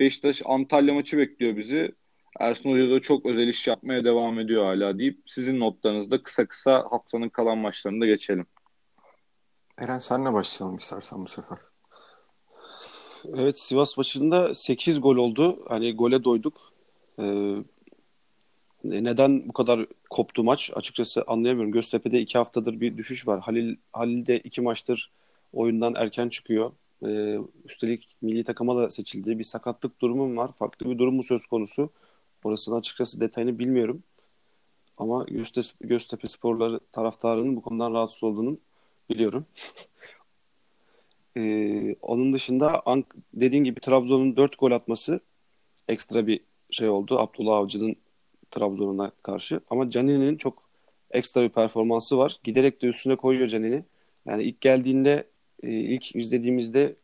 [0.00, 1.94] Beşiktaş Antalya maçı bekliyor bizi.
[2.40, 6.86] Ersun Hoca da çok özel iş yapmaya devam ediyor hala deyip sizin notlarınızda kısa kısa
[6.90, 8.46] haftanın kalan maçlarında geçelim.
[9.78, 11.58] Eren senle başlayalım istersen bu sefer.
[13.36, 15.64] Evet Sivas maçında 8 gol oldu.
[15.68, 16.72] Hani gole doyduk.
[17.20, 17.56] Ee,
[18.84, 20.70] neden bu kadar koptu maç?
[20.74, 21.72] Açıkçası anlayamıyorum.
[21.72, 23.40] Göztepe'de 2 haftadır bir düşüş var.
[23.40, 25.10] Halil Halil'de 2 maçtır
[25.52, 26.72] oyundan erken çıkıyor.
[27.06, 30.52] Ee, üstelik milli takıma da seçildiği bir sakatlık durumum var.
[30.58, 31.90] Farklı bir durum mu söz konusu?
[32.44, 34.02] Orasını açıkçası detayını bilmiyorum.
[34.98, 38.58] Ama Göztepe, Göztepe sporları taraftarının bu konudan rahatsız olduğunu
[39.10, 39.46] biliyorum.
[41.36, 42.82] ee, onun dışında
[43.34, 45.20] dediğin gibi Trabzon'un 4 gol atması
[45.88, 46.40] ekstra bir
[46.70, 47.18] şey oldu.
[47.18, 47.96] Abdullah Avcı'nın
[48.50, 49.60] Trabzon'a karşı.
[49.70, 50.62] Ama Canini'nin çok
[51.10, 52.38] ekstra bir performansı var.
[52.44, 53.84] Giderek de üstüne koyuyor Canini.
[54.26, 55.24] Yani ilk geldiğinde
[55.62, 56.96] e, ilk izlediğimizde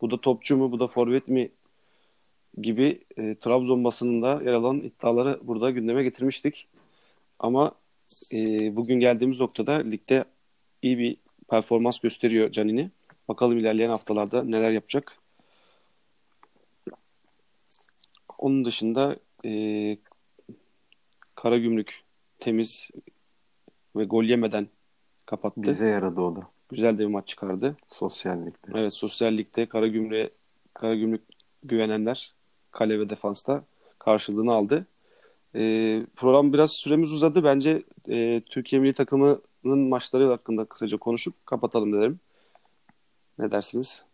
[0.00, 1.50] bu da topçu mu bu da forvet mi
[2.62, 6.68] gibi e, Trabzon basınında yer alan iddiaları burada gündeme getirmiştik.
[7.38, 7.72] Ama
[8.34, 10.24] e, bugün geldiğimiz noktada ligde
[10.82, 11.16] iyi bir
[11.48, 12.90] performans gösteriyor Canini.
[13.28, 15.18] Bakalım ilerleyen haftalarda neler yapacak.
[18.38, 19.50] Onun dışında e,
[21.36, 22.02] Karagümrük
[22.38, 22.90] temiz
[23.96, 24.68] ve gol yemeden
[25.26, 25.62] kapattı.
[25.62, 26.48] Bize yaradı o da.
[26.68, 27.76] Güzel de bir maç çıkardı.
[27.88, 28.80] Sosyal ligde.
[28.80, 30.30] Evet sosyal ligde Karagümrük'e
[30.74, 31.22] Karagümrük
[31.62, 32.34] güvenenler
[32.70, 33.64] kale ve defansta
[33.98, 34.86] karşılığını aldı.
[35.54, 37.44] E, program biraz süremiz uzadı.
[37.44, 42.20] Bence e, Türkiye milli takımının maçları hakkında kısaca konuşup kapatalım derim.
[43.38, 44.04] Ne dersiniz?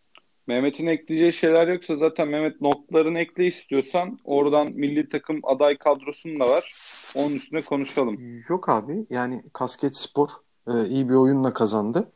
[0.46, 6.48] Mehmet'in ekleyeceği şeyler yoksa zaten Mehmet notlarını ekle istiyorsan oradan milli takım aday kadrosunun da
[6.48, 6.74] var.
[7.14, 8.42] Onun üstüne konuşalım.
[8.48, 10.28] Yok abi yani Kasket Spor
[10.68, 12.12] e, iyi bir oyunla kazandı.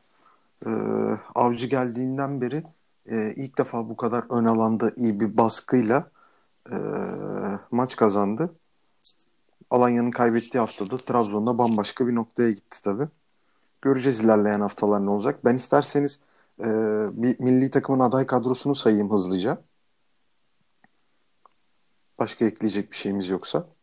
[0.66, 0.70] E,
[1.34, 2.64] Avcı geldiğinden beri
[3.06, 6.10] e, ilk defa bu kadar ön alanda iyi bir baskıyla
[6.70, 6.76] e,
[7.70, 8.54] maç kazandı.
[9.70, 13.08] Alanya'nın kaybettiği haftada Trabzon'da bambaşka bir noktaya gitti tabii.
[13.82, 15.44] Göreceğiz ilerleyen haftalar ne olacak.
[15.44, 16.20] Ben isterseniz
[16.60, 16.64] e,
[17.12, 19.58] bir milli takımın aday kadrosunu sayayım hızlıca.
[22.18, 23.75] Başka ekleyecek bir şeyimiz yoksa.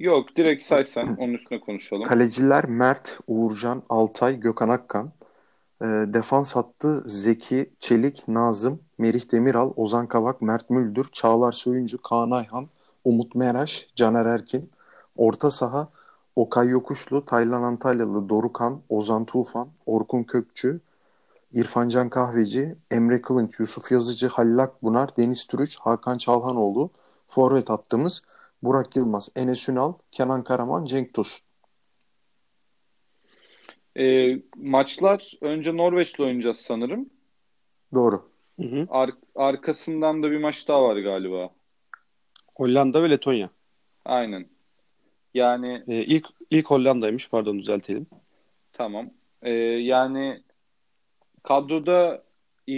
[0.00, 2.04] Yok direkt saysan onun üstüne konuşalım.
[2.04, 5.12] Kaleciler Mert, Uğurcan, Altay, Gökhan Akkan.
[5.82, 12.30] E, defans hattı Zeki, Çelik, Nazım, Merih Demiral, Ozan Kavak, Mert Müldür, Çağlar Söyüncü, Kaan
[12.30, 12.68] Ayhan,
[13.04, 14.70] Umut Meraş, Caner Erkin.
[15.16, 15.88] Orta saha
[16.36, 20.80] Okay Yokuşlu, Taylan Antalyalı, Dorukan, Ozan Tufan, Orkun Kökçü,
[21.52, 26.90] İrfancan Kahveci, Emre Kılınç, Yusuf Yazıcı, Halil Akbunar, Deniz Türüç, Hakan Çalhanoğlu,
[27.28, 28.22] forvet attığımız
[28.62, 31.46] Burak Yılmaz, Enes Ünal, Kenan Karaman, Cenk Tosun.
[33.98, 37.10] E, maçlar önce Norveç'le oynayacağız sanırım.
[37.94, 38.30] Doğru.
[38.60, 38.86] Hı hı.
[38.90, 41.50] Ar- arkasından da bir maç daha var galiba.
[42.56, 43.50] Hollanda ve Letonya.
[44.04, 44.46] Aynen.
[45.34, 48.06] Yani Ee, ilk ilk Hollanda'ymış pardon düzeltelim.
[48.72, 49.10] tamam.
[49.42, 50.42] E, yani
[51.42, 52.22] kadroda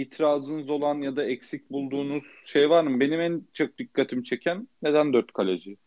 [0.01, 2.99] itirazınız olan ya da eksik bulduğunuz şey var mı?
[2.99, 5.77] Benim en çok dikkatimi çeken neden dört kaleci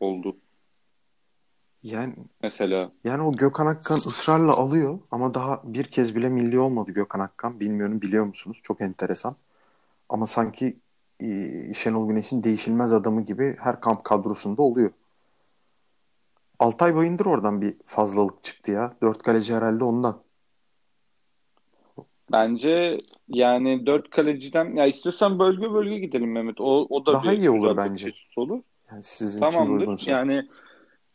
[0.00, 0.36] oldu
[1.82, 2.92] Yani mesela.
[3.04, 7.60] yani o Gökhan Akkan ısrarla alıyor ama daha bir kez bile milli olmadı Gökhan Akkan.
[7.60, 8.60] Bilmiyorum biliyor musunuz?
[8.62, 9.36] Çok enteresan.
[10.08, 10.76] Ama sanki
[11.20, 11.26] e,
[11.74, 14.90] Şenol Güneş'in değişilmez adamı gibi her kamp kadrosunda oluyor.
[16.58, 18.96] Altay Bayındır oradan bir fazlalık çıktı ya.
[19.02, 20.21] Dört kaleci herhalde ondan.
[22.32, 26.60] Bence yani dört kaleciden ya istiyorsan bölge bölge gidelim Mehmet.
[26.60, 28.12] O, o da Daha bir iyi olur bence.
[28.36, 28.62] olur.
[28.90, 29.80] Yani sizin için Tamamdır.
[29.80, 30.10] uygunsa.
[30.10, 30.48] Yani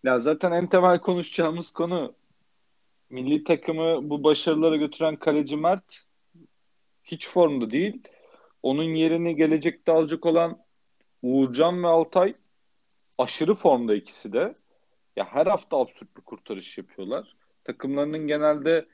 [0.03, 2.13] ya zaten en temel konuşacağımız konu
[3.09, 6.03] milli takımı bu başarılara götüren kaleci Mert
[7.03, 8.03] hiç formda değil.
[8.63, 10.57] Onun yerini gelecekte alacak olan
[11.21, 12.33] Uğurcan ve Altay
[13.17, 14.51] aşırı formda ikisi de.
[15.15, 17.35] Ya her hafta absürt bir kurtarış yapıyorlar.
[17.63, 18.85] Takımlarının genelde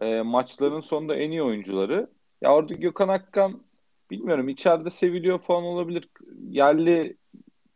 [0.00, 2.10] e, maçların sonunda en iyi oyuncuları.
[2.42, 3.62] Ya orada Gökhan Akkan
[4.10, 6.08] bilmiyorum içeride seviliyor falan olabilir.
[6.50, 7.16] Yerli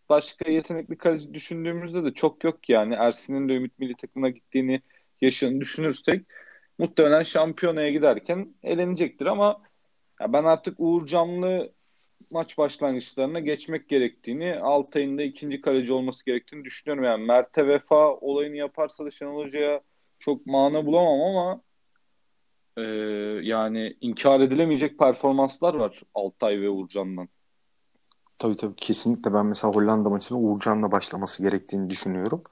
[0.08, 2.94] başka yetenekli kaleci düşündüğümüzde de çok yok yani.
[2.94, 4.82] Ersin'in de Ümit Milli Takımına gittiğini
[5.20, 6.26] yaşını düşünürsek
[6.78, 9.62] muhtemelen şampiyonaya giderken elenecektir ama
[10.20, 11.72] ya ben artık Uğurcanlı
[12.30, 17.04] maç başlangıçlarına geçmek gerektiğini, Altay'ın da ikinci kaleci olması gerektiğini düşünüyorum.
[17.04, 19.80] Yani Mert'e vefa olayını yaparsa da Şenol Hoca'ya
[20.18, 21.62] çok mana bulamam ama
[22.76, 22.82] e,
[23.42, 27.28] yani inkar edilemeyecek performanslar var Altay ve Uğurcan'dan.
[28.38, 32.42] Tabii tabii kesinlikle ben mesela Hollanda maçını Uğurcan'la başlaması gerektiğini düşünüyorum.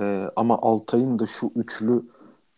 [0.00, 2.02] Ee, ama Altay'ın da şu üçlü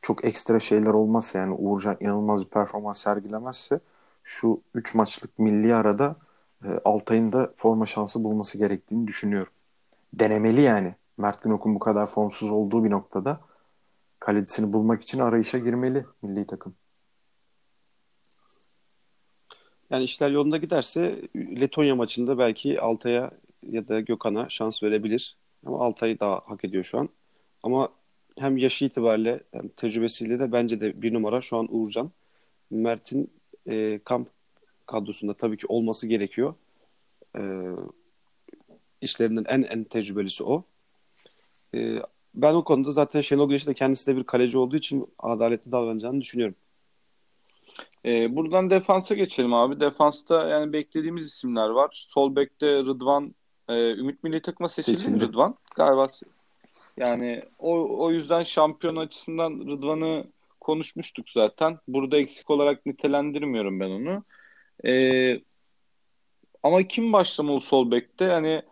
[0.03, 3.81] çok ekstra şeyler olmazsa yani Uğurcan inanılmaz bir performans sergilemezse
[4.24, 6.16] şu üç maçlık milli arada
[6.64, 9.53] e, Altay'ın da forma şansı bulması gerektiğini düşünüyorum.
[10.14, 10.95] Denemeli yani.
[11.18, 13.41] Mert Günok'un bu kadar formsuz olduğu bir noktada
[14.20, 16.74] kalecisini bulmak için arayışa girmeli milli takım.
[19.93, 23.30] Yani işler yolunda giderse Letonya maçında belki Altay'a
[23.70, 25.36] ya da Gökhan'a şans verebilir.
[25.66, 27.09] Ama Altay daha hak ediyor şu an.
[27.62, 27.88] Ama
[28.38, 32.11] hem yaşı itibariyle hem tecrübesiyle de bence de bir numara şu an Uğurcan.
[32.70, 33.30] Mert'in
[33.68, 34.28] e, kamp
[34.86, 36.55] kadrosunda tabii ki olması gerekiyor.
[37.36, 37.43] E,
[39.01, 40.64] işlerinden en en tecrübelisi o.
[41.74, 41.99] E,
[42.34, 46.20] ben o konuda zaten Şenol Güneş de kendisi de bir kaleci olduğu için adaletli davranacağını
[46.20, 46.55] düşünüyorum.
[48.05, 49.80] E, buradan defansa geçelim abi.
[49.80, 52.07] Defansta yani beklediğimiz isimler var.
[52.09, 53.34] Sol bekte Rıdvan
[53.68, 55.20] e, Ümit Milli Takım'a seçildi, seçildi.
[55.20, 55.57] Rıdvan?
[55.76, 56.11] Galiba
[56.96, 60.24] yani o, o yüzden şampiyon açısından Rıdvan'ı
[60.61, 61.78] konuşmuştuk zaten.
[61.88, 64.24] Burada eksik olarak nitelendirmiyorum ben onu.
[64.84, 65.40] Ee,
[66.62, 68.24] ama kim başlamalı sol bekte?
[68.24, 68.62] Yani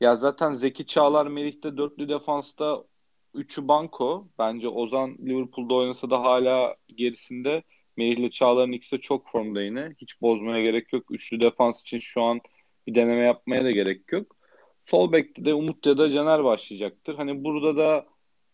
[0.00, 2.84] ya zaten Zeki Çağlar Merih'te dörtlü defansta
[3.34, 4.28] üçü banko.
[4.38, 7.62] Bence Ozan Liverpool'da oynasa da hala gerisinde.
[7.96, 9.94] Merih ile Çağlar'ın ikisi de çok formda yine.
[10.00, 11.10] Hiç bozmaya gerek yok.
[11.10, 12.40] Üçlü defans için şu an
[12.86, 14.36] bir deneme yapmaya da gerek yok.
[14.84, 17.14] Sol bekte de Umut ya da Caner başlayacaktır.
[17.14, 18.06] Hani burada da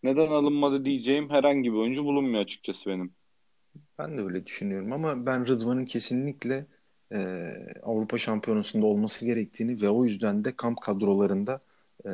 [0.03, 3.13] neden alınmadı diyeceğim herhangi bir oyuncu bulunmuyor açıkçası benim.
[3.99, 6.65] Ben de öyle düşünüyorum ama ben Rıdvan'ın kesinlikle
[7.13, 7.19] e,
[7.83, 11.61] Avrupa Şampiyonası'nda olması gerektiğini ve o yüzden de kamp kadrolarında
[12.05, 12.09] e,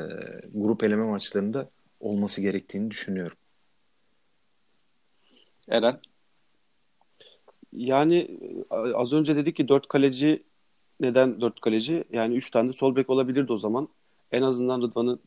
[0.54, 1.70] grup eleme maçlarında
[2.00, 3.38] olması gerektiğini düşünüyorum.
[5.68, 6.00] Eren?
[7.74, 8.40] Yani
[8.94, 10.44] az önce dedik ki dört kaleci
[11.00, 12.04] neden dört kaleci?
[12.12, 13.90] Yani üç tane de sol bek olabilirdi o zaman.
[14.32, 15.20] En azından Rıdvan'ın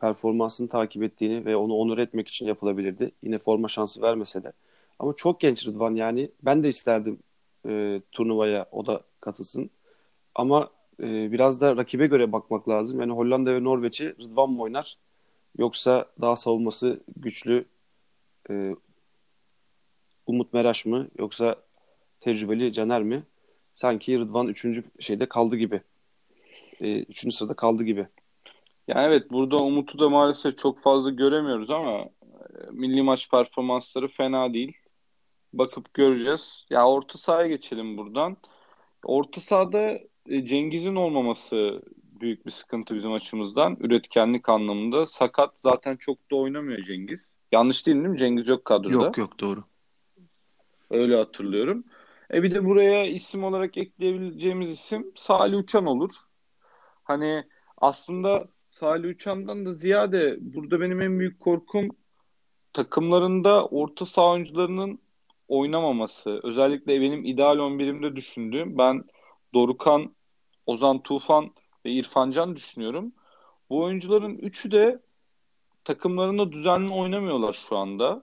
[0.00, 3.12] performansını takip ettiğini ve onu onur etmek için yapılabilirdi.
[3.22, 4.52] Yine forma şansı vermese de.
[4.98, 6.30] Ama çok genç Rıdvan yani.
[6.42, 7.18] Ben de isterdim
[7.68, 9.70] e, turnuvaya o da katılsın.
[10.34, 10.70] Ama
[11.02, 13.00] e, biraz da rakibe göre bakmak lazım.
[13.00, 14.96] Yani Hollanda ve Norveç'i Rıdvan mı oynar?
[15.58, 17.64] Yoksa daha savunması güçlü
[18.50, 18.76] e,
[20.26, 21.08] Umut Meraş mı?
[21.18, 21.56] Yoksa
[22.22, 23.22] tecrübeli Caner mi?
[23.74, 25.80] Sanki Rıdvan üçüncü şeyde kaldı gibi.
[26.80, 28.06] E, üçüncü sırada kaldı gibi.
[28.88, 32.08] Yani evet burada Umut'u da maalesef çok fazla göremiyoruz ama e,
[32.70, 34.72] milli maç performansları fena değil.
[35.52, 36.66] Bakıp göreceğiz.
[36.70, 38.36] Ya orta sahaya geçelim buradan.
[39.04, 39.98] Orta sahada
[40.28, 41.82] e, Cengiz'in olmaması
[42.20, 43.76] büyük bir sıkıntı bizim açımızdan.
[43.80, 45.06] Üretkenlik anlamında.
[45.06, 47.34] Sakat zaten çok da oynamıyor Cengiz.
[47.52, 48.18] Yanlış değil, değil mi?
[48.18, 48.92] Cengiz yok kadroda.
[48.92, 49.64] Yok yok doğru.
[50.90, 51.84] Öyle hatırlıyorum.
[52.32, 56.10] E bir de buraya isim olarak ekleyebileceğimiz isim Salih Uçan olur.
[57.04, 57.44] Hani
[57.76, 61.88] aslında Salih Uçan'dan da ziyade burada benim en büyük korkum
[62.72, 64.98] takımlarında orta saha oyuncularının
[65.48, 66.40] oynamaması.
[66.42, 69.04] Özellikle benim ideal 11'imde düşündüğüm ben
[69.54, 70.14] Dorukan,
[70.66, 71.50] Ozan Tufan
[71.86, 73.12] ve İrfancan düşünüyorum.
[73.70, 75.02] Bu oyuncuların üçü de
[75.84, 78.22] takımlarında düzenli oynamıyorlar şu anda.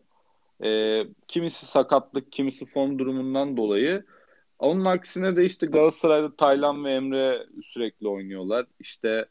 [0.64, 4.06] E, kimisi sakatlık, kimisi form durumundan dolayı.
[4.60, 8.66] Onun aksine de işte Galatasaray'da Taylan ve Emre sürekli oynuyorlar.
[8.80, 9.26] İşte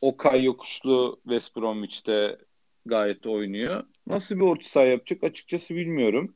[0.00, 2.38] Okay Yokuşlu West Bromwich'te
[2.86, 3.84] gayet oynuyor.
[4.06, 6.34] Nasıl bir orta saha yapacak açıkçası bilmiyorum.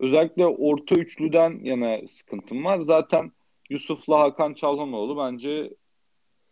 [0.00, 2.80] Özellikle orta üçlüden yana sıkıntım var.
[2.80, 3.32] Zaten
[3.70, 5.74] Yusuf'la Hakan Çalhanoğlu bence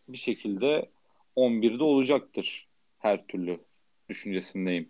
[0.07, 0.89] bir şekilde
[1.35, 2.67] 11'de olacaktır
[2.99, 3.59] her türlü
[4.09, 4.87] düşüncesindeyim.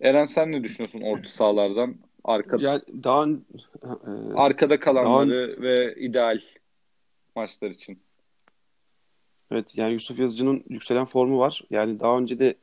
[0.00, 1.94] Eren sen ne düşünüyorsun orta sahalardan?
[2.24, 6.40] Arkada, yani daha e, arkada kalanları daha, ve ideal
[7.36, 7.98] maçlar için.
[9.50, 11.62] Evet yani Yusuf Yazıcı'nın yükselen formu var.
[11.70, 12.54] Yani daha önce de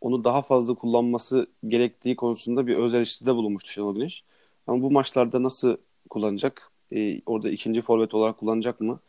[0.00, 4.24] onu daha fazla kullanması gerektiği konusunda bir öz eleştiride bulunmuştu Şenol Güneş.
[4.66, 5.76] Ama bu maçlarda nasıl
[6.10, 6.70] kullanacak?
[6.92, 9.00] Ee, orada ikinci forvet olarak kullanacak mı?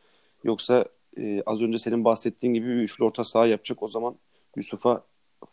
[0.43, 0.85] Yoksa
[1.17, 3.83] e, az önce senin bahsettiğin gibi bir üçlü orta saha yapacak.
[3.83, 4.15] O zaman
[4.55, 5.03] Yusuf'a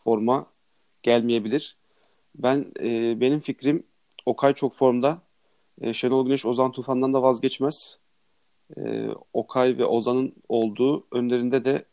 [0.03, 0.45] forma
[1.03, 1.77] gelmeyebilir.
[2.35, 3.83] Ben e, benim fikrim
[4.25, 5.21] Okay çok formda.
[5.81, 7.99] E, Şenol Güneş Ozan Tufan'dan da vazgeçmez.
[8.77, 11.85] E, Okay ve Ozan'ın olduğu önlerinde de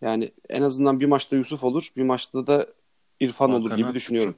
[0.00, 2.66] yani en azından bir maçta Yusuf olur, bir maçta da
[3.20, 4.36] İrfan olur gibi düşünüyorum.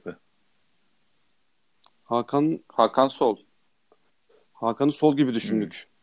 [2.03, 3.37] Hakan Hakan sol.
[4.53, 5.73] Hakan'ı sol gibi düşündük.
[5.73, 5.93] Hmm.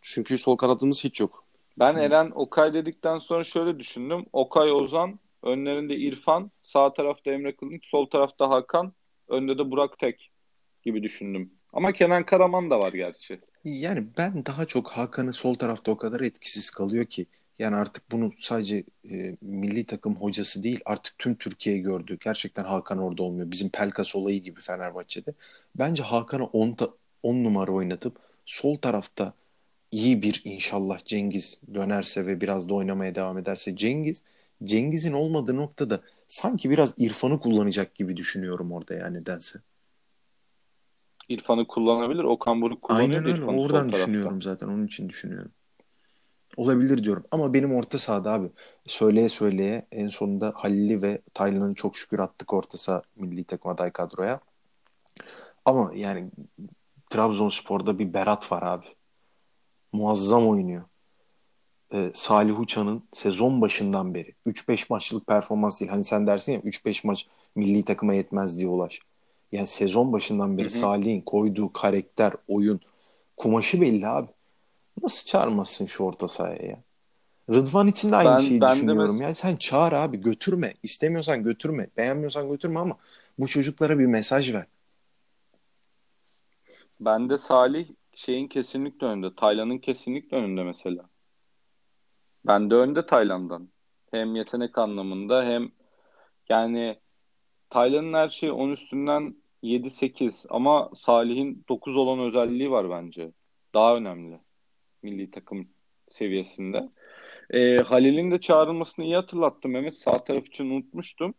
[0.00, 1.44] Çünkü sol kanadımız hiç yok.
[1.78, 2.00] Ben hmm.
[2.00, 4.26] Eren Okay dedikten sonra şöyle düşündüm.
[4.32, 8.92] Okay Ozan, önlerinde İrfan, sağ tarafta Emre Kılınç, sol tarafta Hakan,
[9.28, 10.30] önde de Burak Tek
[10.82, 11.52] gibi düşündüm.
[11.72, 13.40] Ama Kenan Karaman da var gerçi.
[13.64, 17.26] Yani ben daha çok Hakan'ı sol tarafta o kadar etkisiz kalıyor ki.
[17.58, 22.18] Yani artık bunu sadece e, milli takım hocası değil artık tüm Türkiye gördü.
[22.24, 23.50] Gerçekten Hakan orada olmuyor.
[23.50, 25.34] Bizim Pelkas olayı gibi Fenerbahçe'de.
[25.74, 26.76] Bence Hakan'ı 10
[27.22, 29.32] 10 numara oynatıp sol tarafta
[29.90, 34.22] iyi bir inşallah Cengiz dönerse ve biraz da oynamaya devam ederse Cengiz
[34.64, 39.58] Cengiz'in olmadığı noktada sanki biraz İrfan'ı kullanacak gibi düşünüyorum orada yani nedense.
[41.28, 42.24] İrfan'ı kullanabilir.
[42.24, 43.08] Okan Buruk kullanıyor.
[43.10, 43.44] Aynen öyle.
[43.44, 44.68] Oradan düşünüyorum zaten.
[44.68, 45.52] Onun için düşünüyorum.
[46.56, 47.24] Olabilir diyorum.
[47.30, 48.50] Ama benim orta sahada abi
[48.86, 53.90] söyleye söyleye en sonunda Halil'i ve Taylan'ı çok şükür attık orta saha milli takım aday
[53.90, 54.40] kadroya.
[55.64, 56.30] Ama yani
[57.10, 58.86] Trabzonspor'da bir Berat var abi.
[59.92, 60.84] Muazzam oynuyor.
[61.94, 65.90] Ee, Salih Uçan'ın sezon başından beri 3-5 maçlık performans değil.
[65.90, 69.00] Hani sen dersin ya 3-5 maç milli takıma yetmez diye ulaş.
[69.52, 72.80] Yani sezon başından beri Salih'in koyduğu karakter, oyun,
[73.36, 74.28] kumaşı belli abi.
[75.02, 76.78] Nasıl çağırmazsın şu orta sahaya ya?
[77.50, 79.20] Rıdvan için de aynı ben, şeyi ben düşünüyorum.
[79.22, 80.74] Ya sen çağır abi götürme.
[80.82, 81.88] İstemiyorsan götürme.
[81.96, 82.96] Beğenmiyorsan götürme ama
[83.38, 84.66] bu çocuklara bir mesaj ver.
[87.00, 89.34] Ben de Salih şeyin kesinlikle önünde.
[89.34, 91.08] Taylan'ın kesinlikle önünde mesela.
[92.46, 93.68] Ben de önde Taylan'dan.
[94.10, 95.70] Hem yetenek anlamında hem
[96.48, 96.96] yani
[97.70, 103.32] Taylan'ın her şeyi 10 üstünden 7-8 ama Salih'in 9 olan özelliği var bence.
[103.74, 104.40] Daha önemli
[105.02, 105.68] milli takım
[106.08, 106.88] seviyesinde.
[107.50, 109.96] E, Halil'in de çağrılmasını iyi hatırlattım Mehmet.
[109.96, 111.34] Sağ taraf için unutmuştum.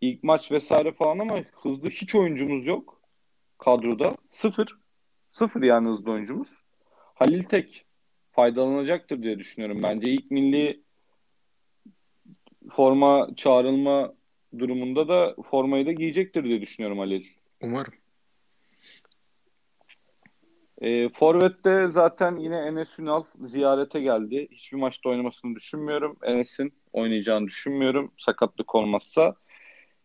[0.00, 3.00] İlk maç vesaire falan ama hızlı hiç oyuncumuz yok
[3.58, 4.16] kadroda.
[4.30, 4.78] Sıfır.
[5.30, 6.54] Sıfır yani hızlı oyuncumuz.
[7.14, 7.85] Halil tek
[8.36, 9.82] faydalanacaktır diye düşünüyorum.
[9.82, 10.80] Bence ilk milli
[12.70, 14.14] forma çağrılma
[14.58, 17.26] durumunda da formayı da giyecektir diye düşünüyorum Halil.
[17.62, 17.92] Umarım.
[20.80, 24.48] E, Forvet'te zaten yine Enes Ünal ziyarete geldi.
[24.50, 26.16] Hiçbir maçta oynamasını düşünmüyorum.
[26.22, 28.12] Enes'in oynayacağını düşünmüyorum.
[28.18, 29.34] Sakatlık olmazsa.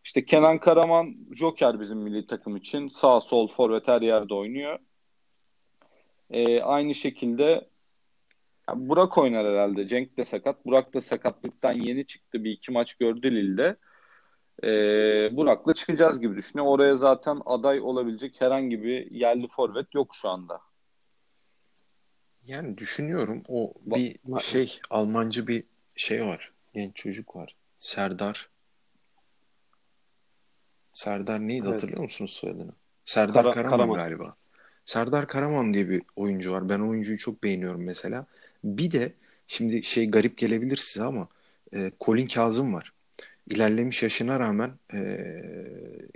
[0.04, 2.88] İşte Kenan Karaman Joker bizim milli takım için.
[2.88, 4.78] Sağ sol forvet her yerde oynuyor.
[6.30, 7.71] E, aynı şekilde
[8.74, 9.88] Burak oynar herhalde.
[9.88, 10.66] Cenk de sakat.
[10.66, 12.44] Burak da sakatlıktan yeni çıktı.
[12.44, 13.76] Bir iki maç gördü Lille'de
[14.62, 14.68] e,
[15.36, 16.66] Burak'la çıkacağız gibi düşünüyor.
[16.68, 20.60] Oraya zaten aday olabilecek herhangi bir yerli forvet yok şu anda.
[22.46, 25.64] Yani düşünüyorum o bir şey Almancı bir
[25.96, 26.52] şey var.
[26.74, 27.56] Genç çocuk var.
[27.78, 28.48] Serdar.
[30.92, 31.74] Serdar neydi evet.
[31.74, 32.72] hatırlıyor musunuz soyadını?
[33.04, 34.36] Serdar Kara, Karaman, Karaman galiba.
[34.84, 36.68] Serdar Karaman diye bir oyuncu var.
[36.68, 38.26] Ben oyuncuyu çok beğeniyorum mesela.
[38.64, 39.12] Bir de
[39.46, 41.28] şimdi şey garip gelebilir size ama
[41.74, 42.92] e, Colin Kazım var
[43.50, 45.00] ilerlemiş yaşına rağmen e,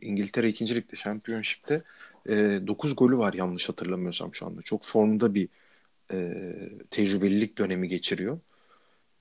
[0.03, 0.75] İngiltere 2.
[0.75, 1.83] Lig'de Championship'te
[2.29, 2.35] e,
[2.67, 4.63] 9 golü var yanlış hatırlamıyorsam şu anda.
[4.63, 5.49] Çok formda bir
[6.13, 6.35] e,
[6.91, 8.41] tecrübelilik dönemi geçiriyor.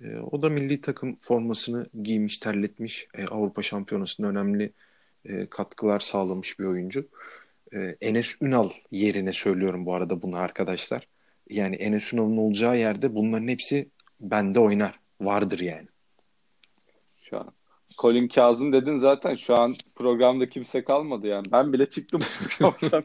[0.02, 3.08] E, o da milli takım formasını giymiş, terletmiş.
[3.14, 4.74] E, Avrupa Şampiyonası'nda önemli
[5.26, 7.08] e, katkılar sağlamış bir oyuncu.
[7.74, 11.08] E, Enes Ünal yerine söylüyorum bu arada bunu arkadaşlar.
[11.50, 15.00] Yani Enes Ünal'ın olacağı yerde bunların hepsi bende oynar.
[15.22, 15.88] Vardır yani.
[17.16, 17.52] Şu an
[17.98, 21.52] Colin Kazım dedin zaten şu an programda kimse kalmadı yani.
[21.52, 22.22] Ben bile çıktım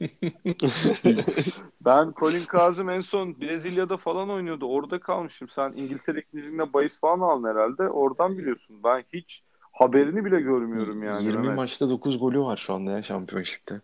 [1.81, 4.67] ben Colin Kazım en son Brezilya'da falan oynuyordu.
[4.67, 5.49] Orada kalmışım.
[5.49, 7.89] Sen İngiltere ikinciliğinde bahis falan aldın herhalde.
[7.89, 8.77] Oradan biliyorsun.
[8.85, 11.25] Ben hiç haberini bile görmüyorum yani.
[11.25, 11.57] 20 Mehmet.
[11.57, 13.81] maçta 9 golü var şu anda ya şampiyonşipte.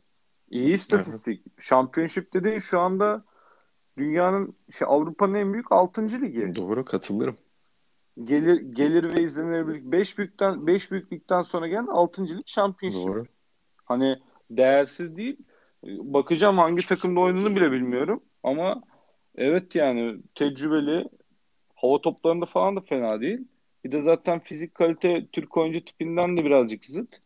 [0.50, 1.42] İyi istatistik.
[1.46, 1.56] Evet.
[1.60, 3.24] Şampiyonşipte değil şu anda
[3.98, 6.02] dünyanın şey Avrupa'nın en büyük 6.
[6.22, 6.56] ligi.
[6.56, 7.36] Doğru katılırım
[8.24, 12.28] gelir gelir ve izlenebilirlik 5 büyükten 5 büyüklükten sonra gelen 6.
[12.28, 13.06] lig şampiyonşip.
[13.06, 13.24] Doğru.
[13.84, 14.18] Hani
[14.50, 15.36] değersiz değil.
[15.84, 18.82] Bakacağım hangi takımda oynadığını bile bilmiyorum ama
[19.34, 21.08] evet yani tecrübeli
[21.74, 23.48] hava toplarında falan da fena değil.
[23.84, 27.16] Bir de zaten fizik kalite Türk oyuncu tipinden de birazcık zıt.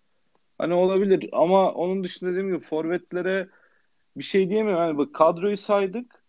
[0.58, 3.48] Hani olabilir ama onun dışında dediğim gibi forvetlere
[4.16, 4.82] bir şey diyemiyorum.
[4.82, 6.19] Yani bak kadroyu saydık.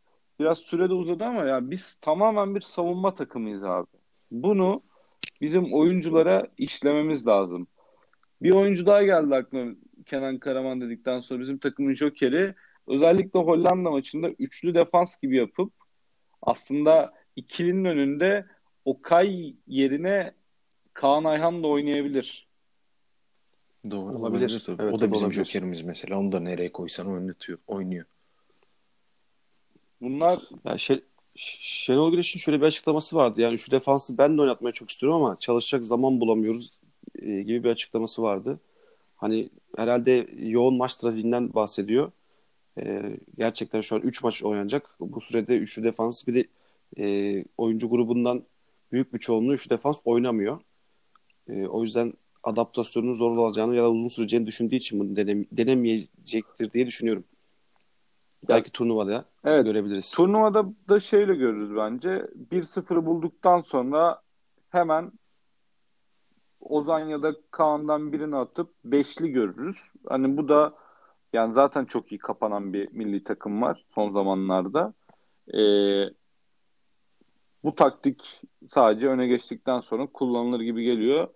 [0.42, 3.88] Biraz sürede uzadı ama ya biz tamamen bir savunma takımıyız abi.
[4.32, 4.82] Bunu
[5.42, 7.68] bizim oyunculara işlememiz lazım.
[8.42, 9.76] Bir oyuncu daha geldi aklıma
[10.06, 12.56] Kenan Karaman dedikten sonra bizim takımın jokeri
[12.88, 15.74] özellikle Hollanda maçında üçlü defans gibi yapıp
[16.42, 18.46] aslında ikilinin önünde
[18.86, 20.34] Okay yerine
[20.94, 22.48] Kaan Ayhan da oynayabilir.
[23.92, 24.22] Doğru olabilir.
[24.22, 25.46] olabilir Evet, o da bizim olabilir.
[25.46, 26.20] jokerimiz mesela.
[26.20, 28.06] Onu da nereye koysan oynatıyor, oynuyor.
[30.02, 31.02] Bunlar ya şey,
[31.36, 33.42] Şenol Güneş'in şöyle bir açıklaması vardı.
[33.42, 36.72] Yani şu defansı ben de oynatmaya çok istiyorum ama çalışacak zaman bulamıyoruz
[37.22, 38.60] e, gibi bir açıklaması vardı.
[39.18, 42.12] Hani herhalde yoğun maç trafiğinden bahsediyor.
[42.80, 43.04] E,
[43.38, 44.90] gerçekten şu an 3 maç oynanacak.
[45.00, 46.46] Bu sürede üçlü defans bir de
[47.00, 48.44] e, oyuncu grubundan
[48.92, 50.60] büyük bir çoğunluğu üçlü defans oynamıyor.
[51.50, 56.72] E, o yüzden adaptasyonun zor olacağını ya da uzun süreceğini düşündüğü için bunu denem denemeyecektir
[56.74, 57.26] diye düşünüyorum.
[58.48, 60.12] Belki turnuvada evet, görebiliriz.
[60.12, 62.28] Turnuvada da şeyle görürüz bence.
[62.52, 64.22] 1-0'ı bulduktan sonra
[64.70, 65.12] hemen
[66.60, 69.94] Ozan ya da Kaan'dan birini atıp beşli görürüz.
[70.08, 70.74] Hani bu da
[71.34, 74.94] yani zaten çok iyi kapanan bir milli takım var son zamanlarda.
[75.54, 76.06] Ee,
[77.64, 81.28] bu taktik sadece öne geçtikten sonra kullanılır gibi geliyor.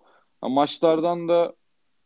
[0.42, 1.54] Ama maçlardan da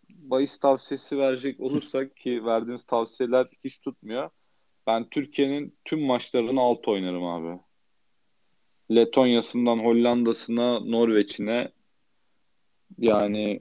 [0.09, 4.31] bahis tavsiyesi verecek olursak ki verdiğimiz tavsiyeler hiç tutmuyor.
[4.87, 7.61] Ben Türkiye'nin tüm maçlarını alt oynarım abi.
[8.91, 11.73] Letonya'sından Hollanda'sına, Norveç'ine
[12.99, 13.61] yani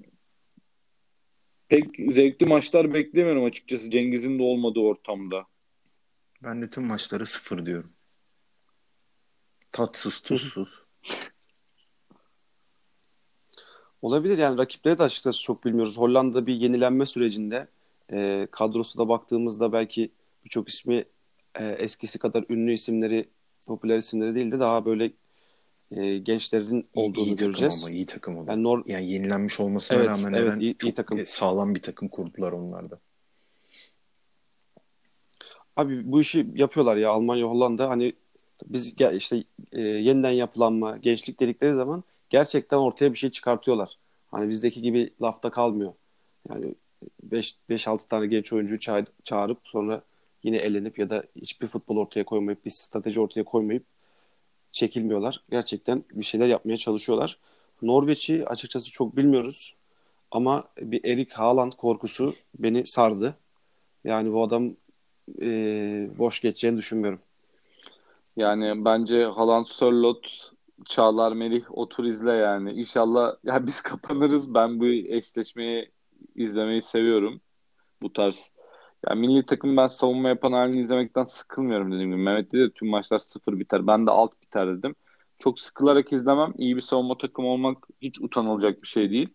[1.67, 5.45] pek zevkli maçlar beklemiyorum açıkçası Cengiz'in de olmadığı ortamda.
[6.43, 7.93] Ben de tüm maçları sıfır diyorum.
[9.71, 10.83] Tatsız, tuzsuz.
[14.01, 15.97] Olabilir yani rakipleri de açıkçası çok bilmiyoruz.
[15.97, 17.67] Hollanda bir yenilenme sürecinde
[18.11, 20.11] e, kadrosuna baktığımızda belki
[20.49, 21.05] birçok ismi
[21.59, 23.29] e, eskisi kadar ünlü isimleri,
[23.67, 25.11] popüler isimleri değil de daha böyle
[25.91, 27.73] e, gençlerin olduğunu iyi göreceğiz.
[27.75, 28.51] Takım ama iyi takım o da.
[28.51, 31.25] Yani Nor Yani yenilenmiş olmasına Evet, rağmen evet, iyi- iyi çok takım.
[31.25, 32.99] sağlam bir takım kurdular onlar da.
[35.75, 38.13] Abi bu işi yapıyorlar ya Almanya, Hollanda hani
[38.65, 43.97] biz işte e, yeniden yapılanma, gençlik dedikleri zaman gerçekten ortaya bir şey çıkartıyorlar.
[44.31, 45.93] Hani bizdeki gibi lafta kalmıyor.
[46.49, 46.75] Yani
[47.69, 50.01] 5-6 tane genç oyuncuyu ça- çağırıp sonra
[50.43, 53.83] yine elenip ya da hiçbir futbol ortaya koymayıp bir strateji ortaya koymayıp
[54.71, 55.43] çekilmiyorlar.
[55.51, 57.37] Gerçekten bir şeyler yapmaya çalışıyorlar.
[57.81, 59.75] Norveç'i açıkçası çok bilmiyoruz.
[60.31, 63.35] Ama bir Erik Haaland korkusu beni sardı.
[64.03, 64.71] Yani bu adam
[65.41, 65.47] e,
[66.17, 67.19] boş geçeceğini düşünmüyorum.
[68.37, 70.29] Yani bence Haaland, Sörloth,
[70.85, 72.71] Çağlar, Melih otur izle yani.
[72.71, 74.53] İnşallah ya biz kapanırız.
[74.53, 75.91] Ben bu eşleşmeyi
[76.35, 77.41] izlemeyi seviyorum.
[78.01, 78.49] Bu tarz.
[79.07, 82.21] Ya milli takım ben savunma yapan halini izlemekten sıkılmıyorum dediğim gibi.
[82.21, 83.87] Mehmet dedi tüm maçlar sıfır biter.
[83.87, 84.95] Ben de alt biter dedim.
[85.39, 86.53] Çok sıkılarak izlemem.
[86.57, 89.29] İyi bir savunma takımı olmak hiç utanılacak bir şey değil.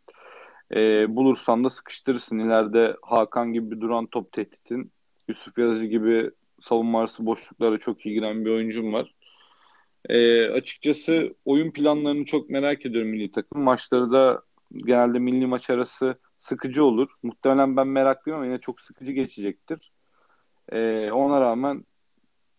[0.75, 2.39] Ee, bulursan da sıkıştırırsın.
[2.39, 4.93] İleride Hakan gibi bir duran top tehditin.
[5.29, 9.15] Yusuf Yazıcı gibi savunma arası boşluklara çok iyi giren bir oyuncum var.
[10.09, 13.63] Ee, açıkçası oyun planlarını çok merak ediyorum milli takım.
[13.63, 14.43] Maçları da
[14.87, 17.11] genelde milli maç arası sıkıcı olur.
[17.23, 19.93] Muhtemelen ben meraklıyım ama yine çok sıkıcı geçecektir.
[20.73, 21.85] Ee, ona rağmen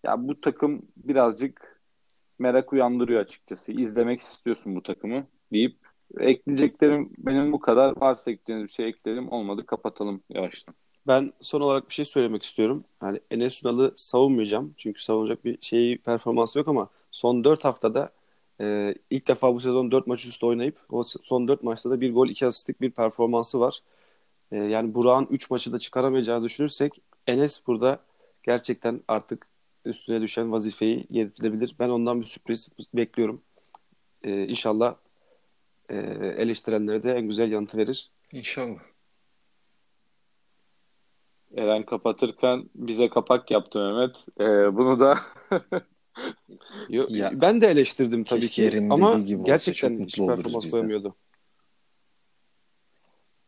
[0.04, 1.82] ya bu takım birazcık
[2.40, 3.72] merak uyandırıyor açıkçası.
[3.72, 5.78] İzlemek istiyorsun bu takımı deyip
[6.20, 8.02] ekleyeceklerim benim bu kadar.
[8.02, 9.32] Varsa ekleyeceğiniz bir şey ekleyelim.
[9.32, 10.76] Olmadı kapatalım yavaştan.
[11.08, 12.84] Ben son olarak bir şey söylemek istiyorum.
[13.02, 14.74] Yani Enes Ünal'ı savunmayacağım.
[14.78, 18.12] Çünkü savunacak bir şeyi performansı yok ama son 4 haftada
[18.62, 22.14] e, ilk defa bu sezon 4 maç üstü oynayıp o son 4 maçta da bir
[22.14, 23.80] gol 2 asistlik bir performansı var.
[24.52, 26.94] E, yani Burak'ın 3 maçı da çıkaramayacağını düşünürsek
[27.28, 28.00] Enes burada
[28.44, 29.48] gerçekten artık
[29.86, 31.76] üstüne düşen vazifeyi yürütebilir.
[31.80, 33.42] Ben ondan bir sürpriz bekliyorum.
[34.24, 34.96] E, inşallah
[35.90, 35.96] e,
[36.38, 38.12] eleştirenlere de en güzel yanıtı verir.
[38.32, 38.80] İnşallah.
[41.58, 44.26] Eren kapatırken bize kapak yaptı Mehmet.
[44.40, 45.18] Ee, bunu da
[46.90, 51.16] Yo, Ya, ben de eleştirdim tabii ki ama dediği gibi gerçekten çok hiç performans koyamıyordu.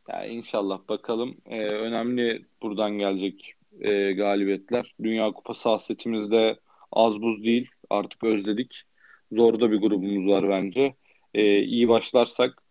[0.10, 1.38] Ya inşallah bakalım.
[1.46, 4.96] Ee, önemli buradan gelecek e, galibiyetler.
[5.04, 6.60] Dünya Kupası hasretimiz de
[6.92, 7.70] az buz değil.
[7.90, 8.84] Artık özledik.
[9.32, 10.96] Zor da bir grubumuz var bence.
[11.34, 12.64] Ee, iyi başlarsak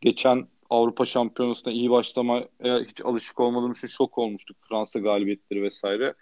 [0.00, 2.48] geçen Avrupa Şampiyonası'na iyi başlamaya
[2.88, 4.56] hiç alışık olmadığım için şok olmuştuk.
[4.68, 6.14] Fransa galibiyetleri vesaire.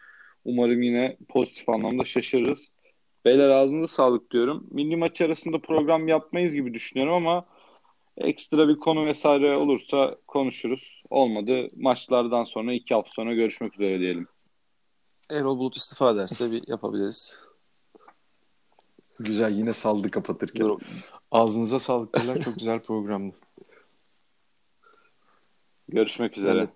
[0.45, 2.69] Umarım yine pozitif anlamda şaşırırız.
[3.25, 4.67] Beyler ağzınıza sağlık diyorum.
[4.71, 7.47] Milli maç arasında program yapmayız gibi düşünüyorum ama
[8.19, 11.03] Ekstra bir konu vesaire olursa konuşuruz.
[11.11, 14.29] Olmadı maçlardan sonra iki hafta sonra görüşmek üzere diyelim.
[15.31, 17.39] Erol Bulut istifa ederse bir yapabiliriz.
[19.21, 20.69] Güzel yine saldı kapatırken.
[20.69, 20.81] Dur,
[21.31, 22.43] Ağzınıza sağlık beyler.
[22.43, 23.35] Çok güzel programdı.
[25.89, 26.63] Görüşmek üzere.
[26.63, 26.69] de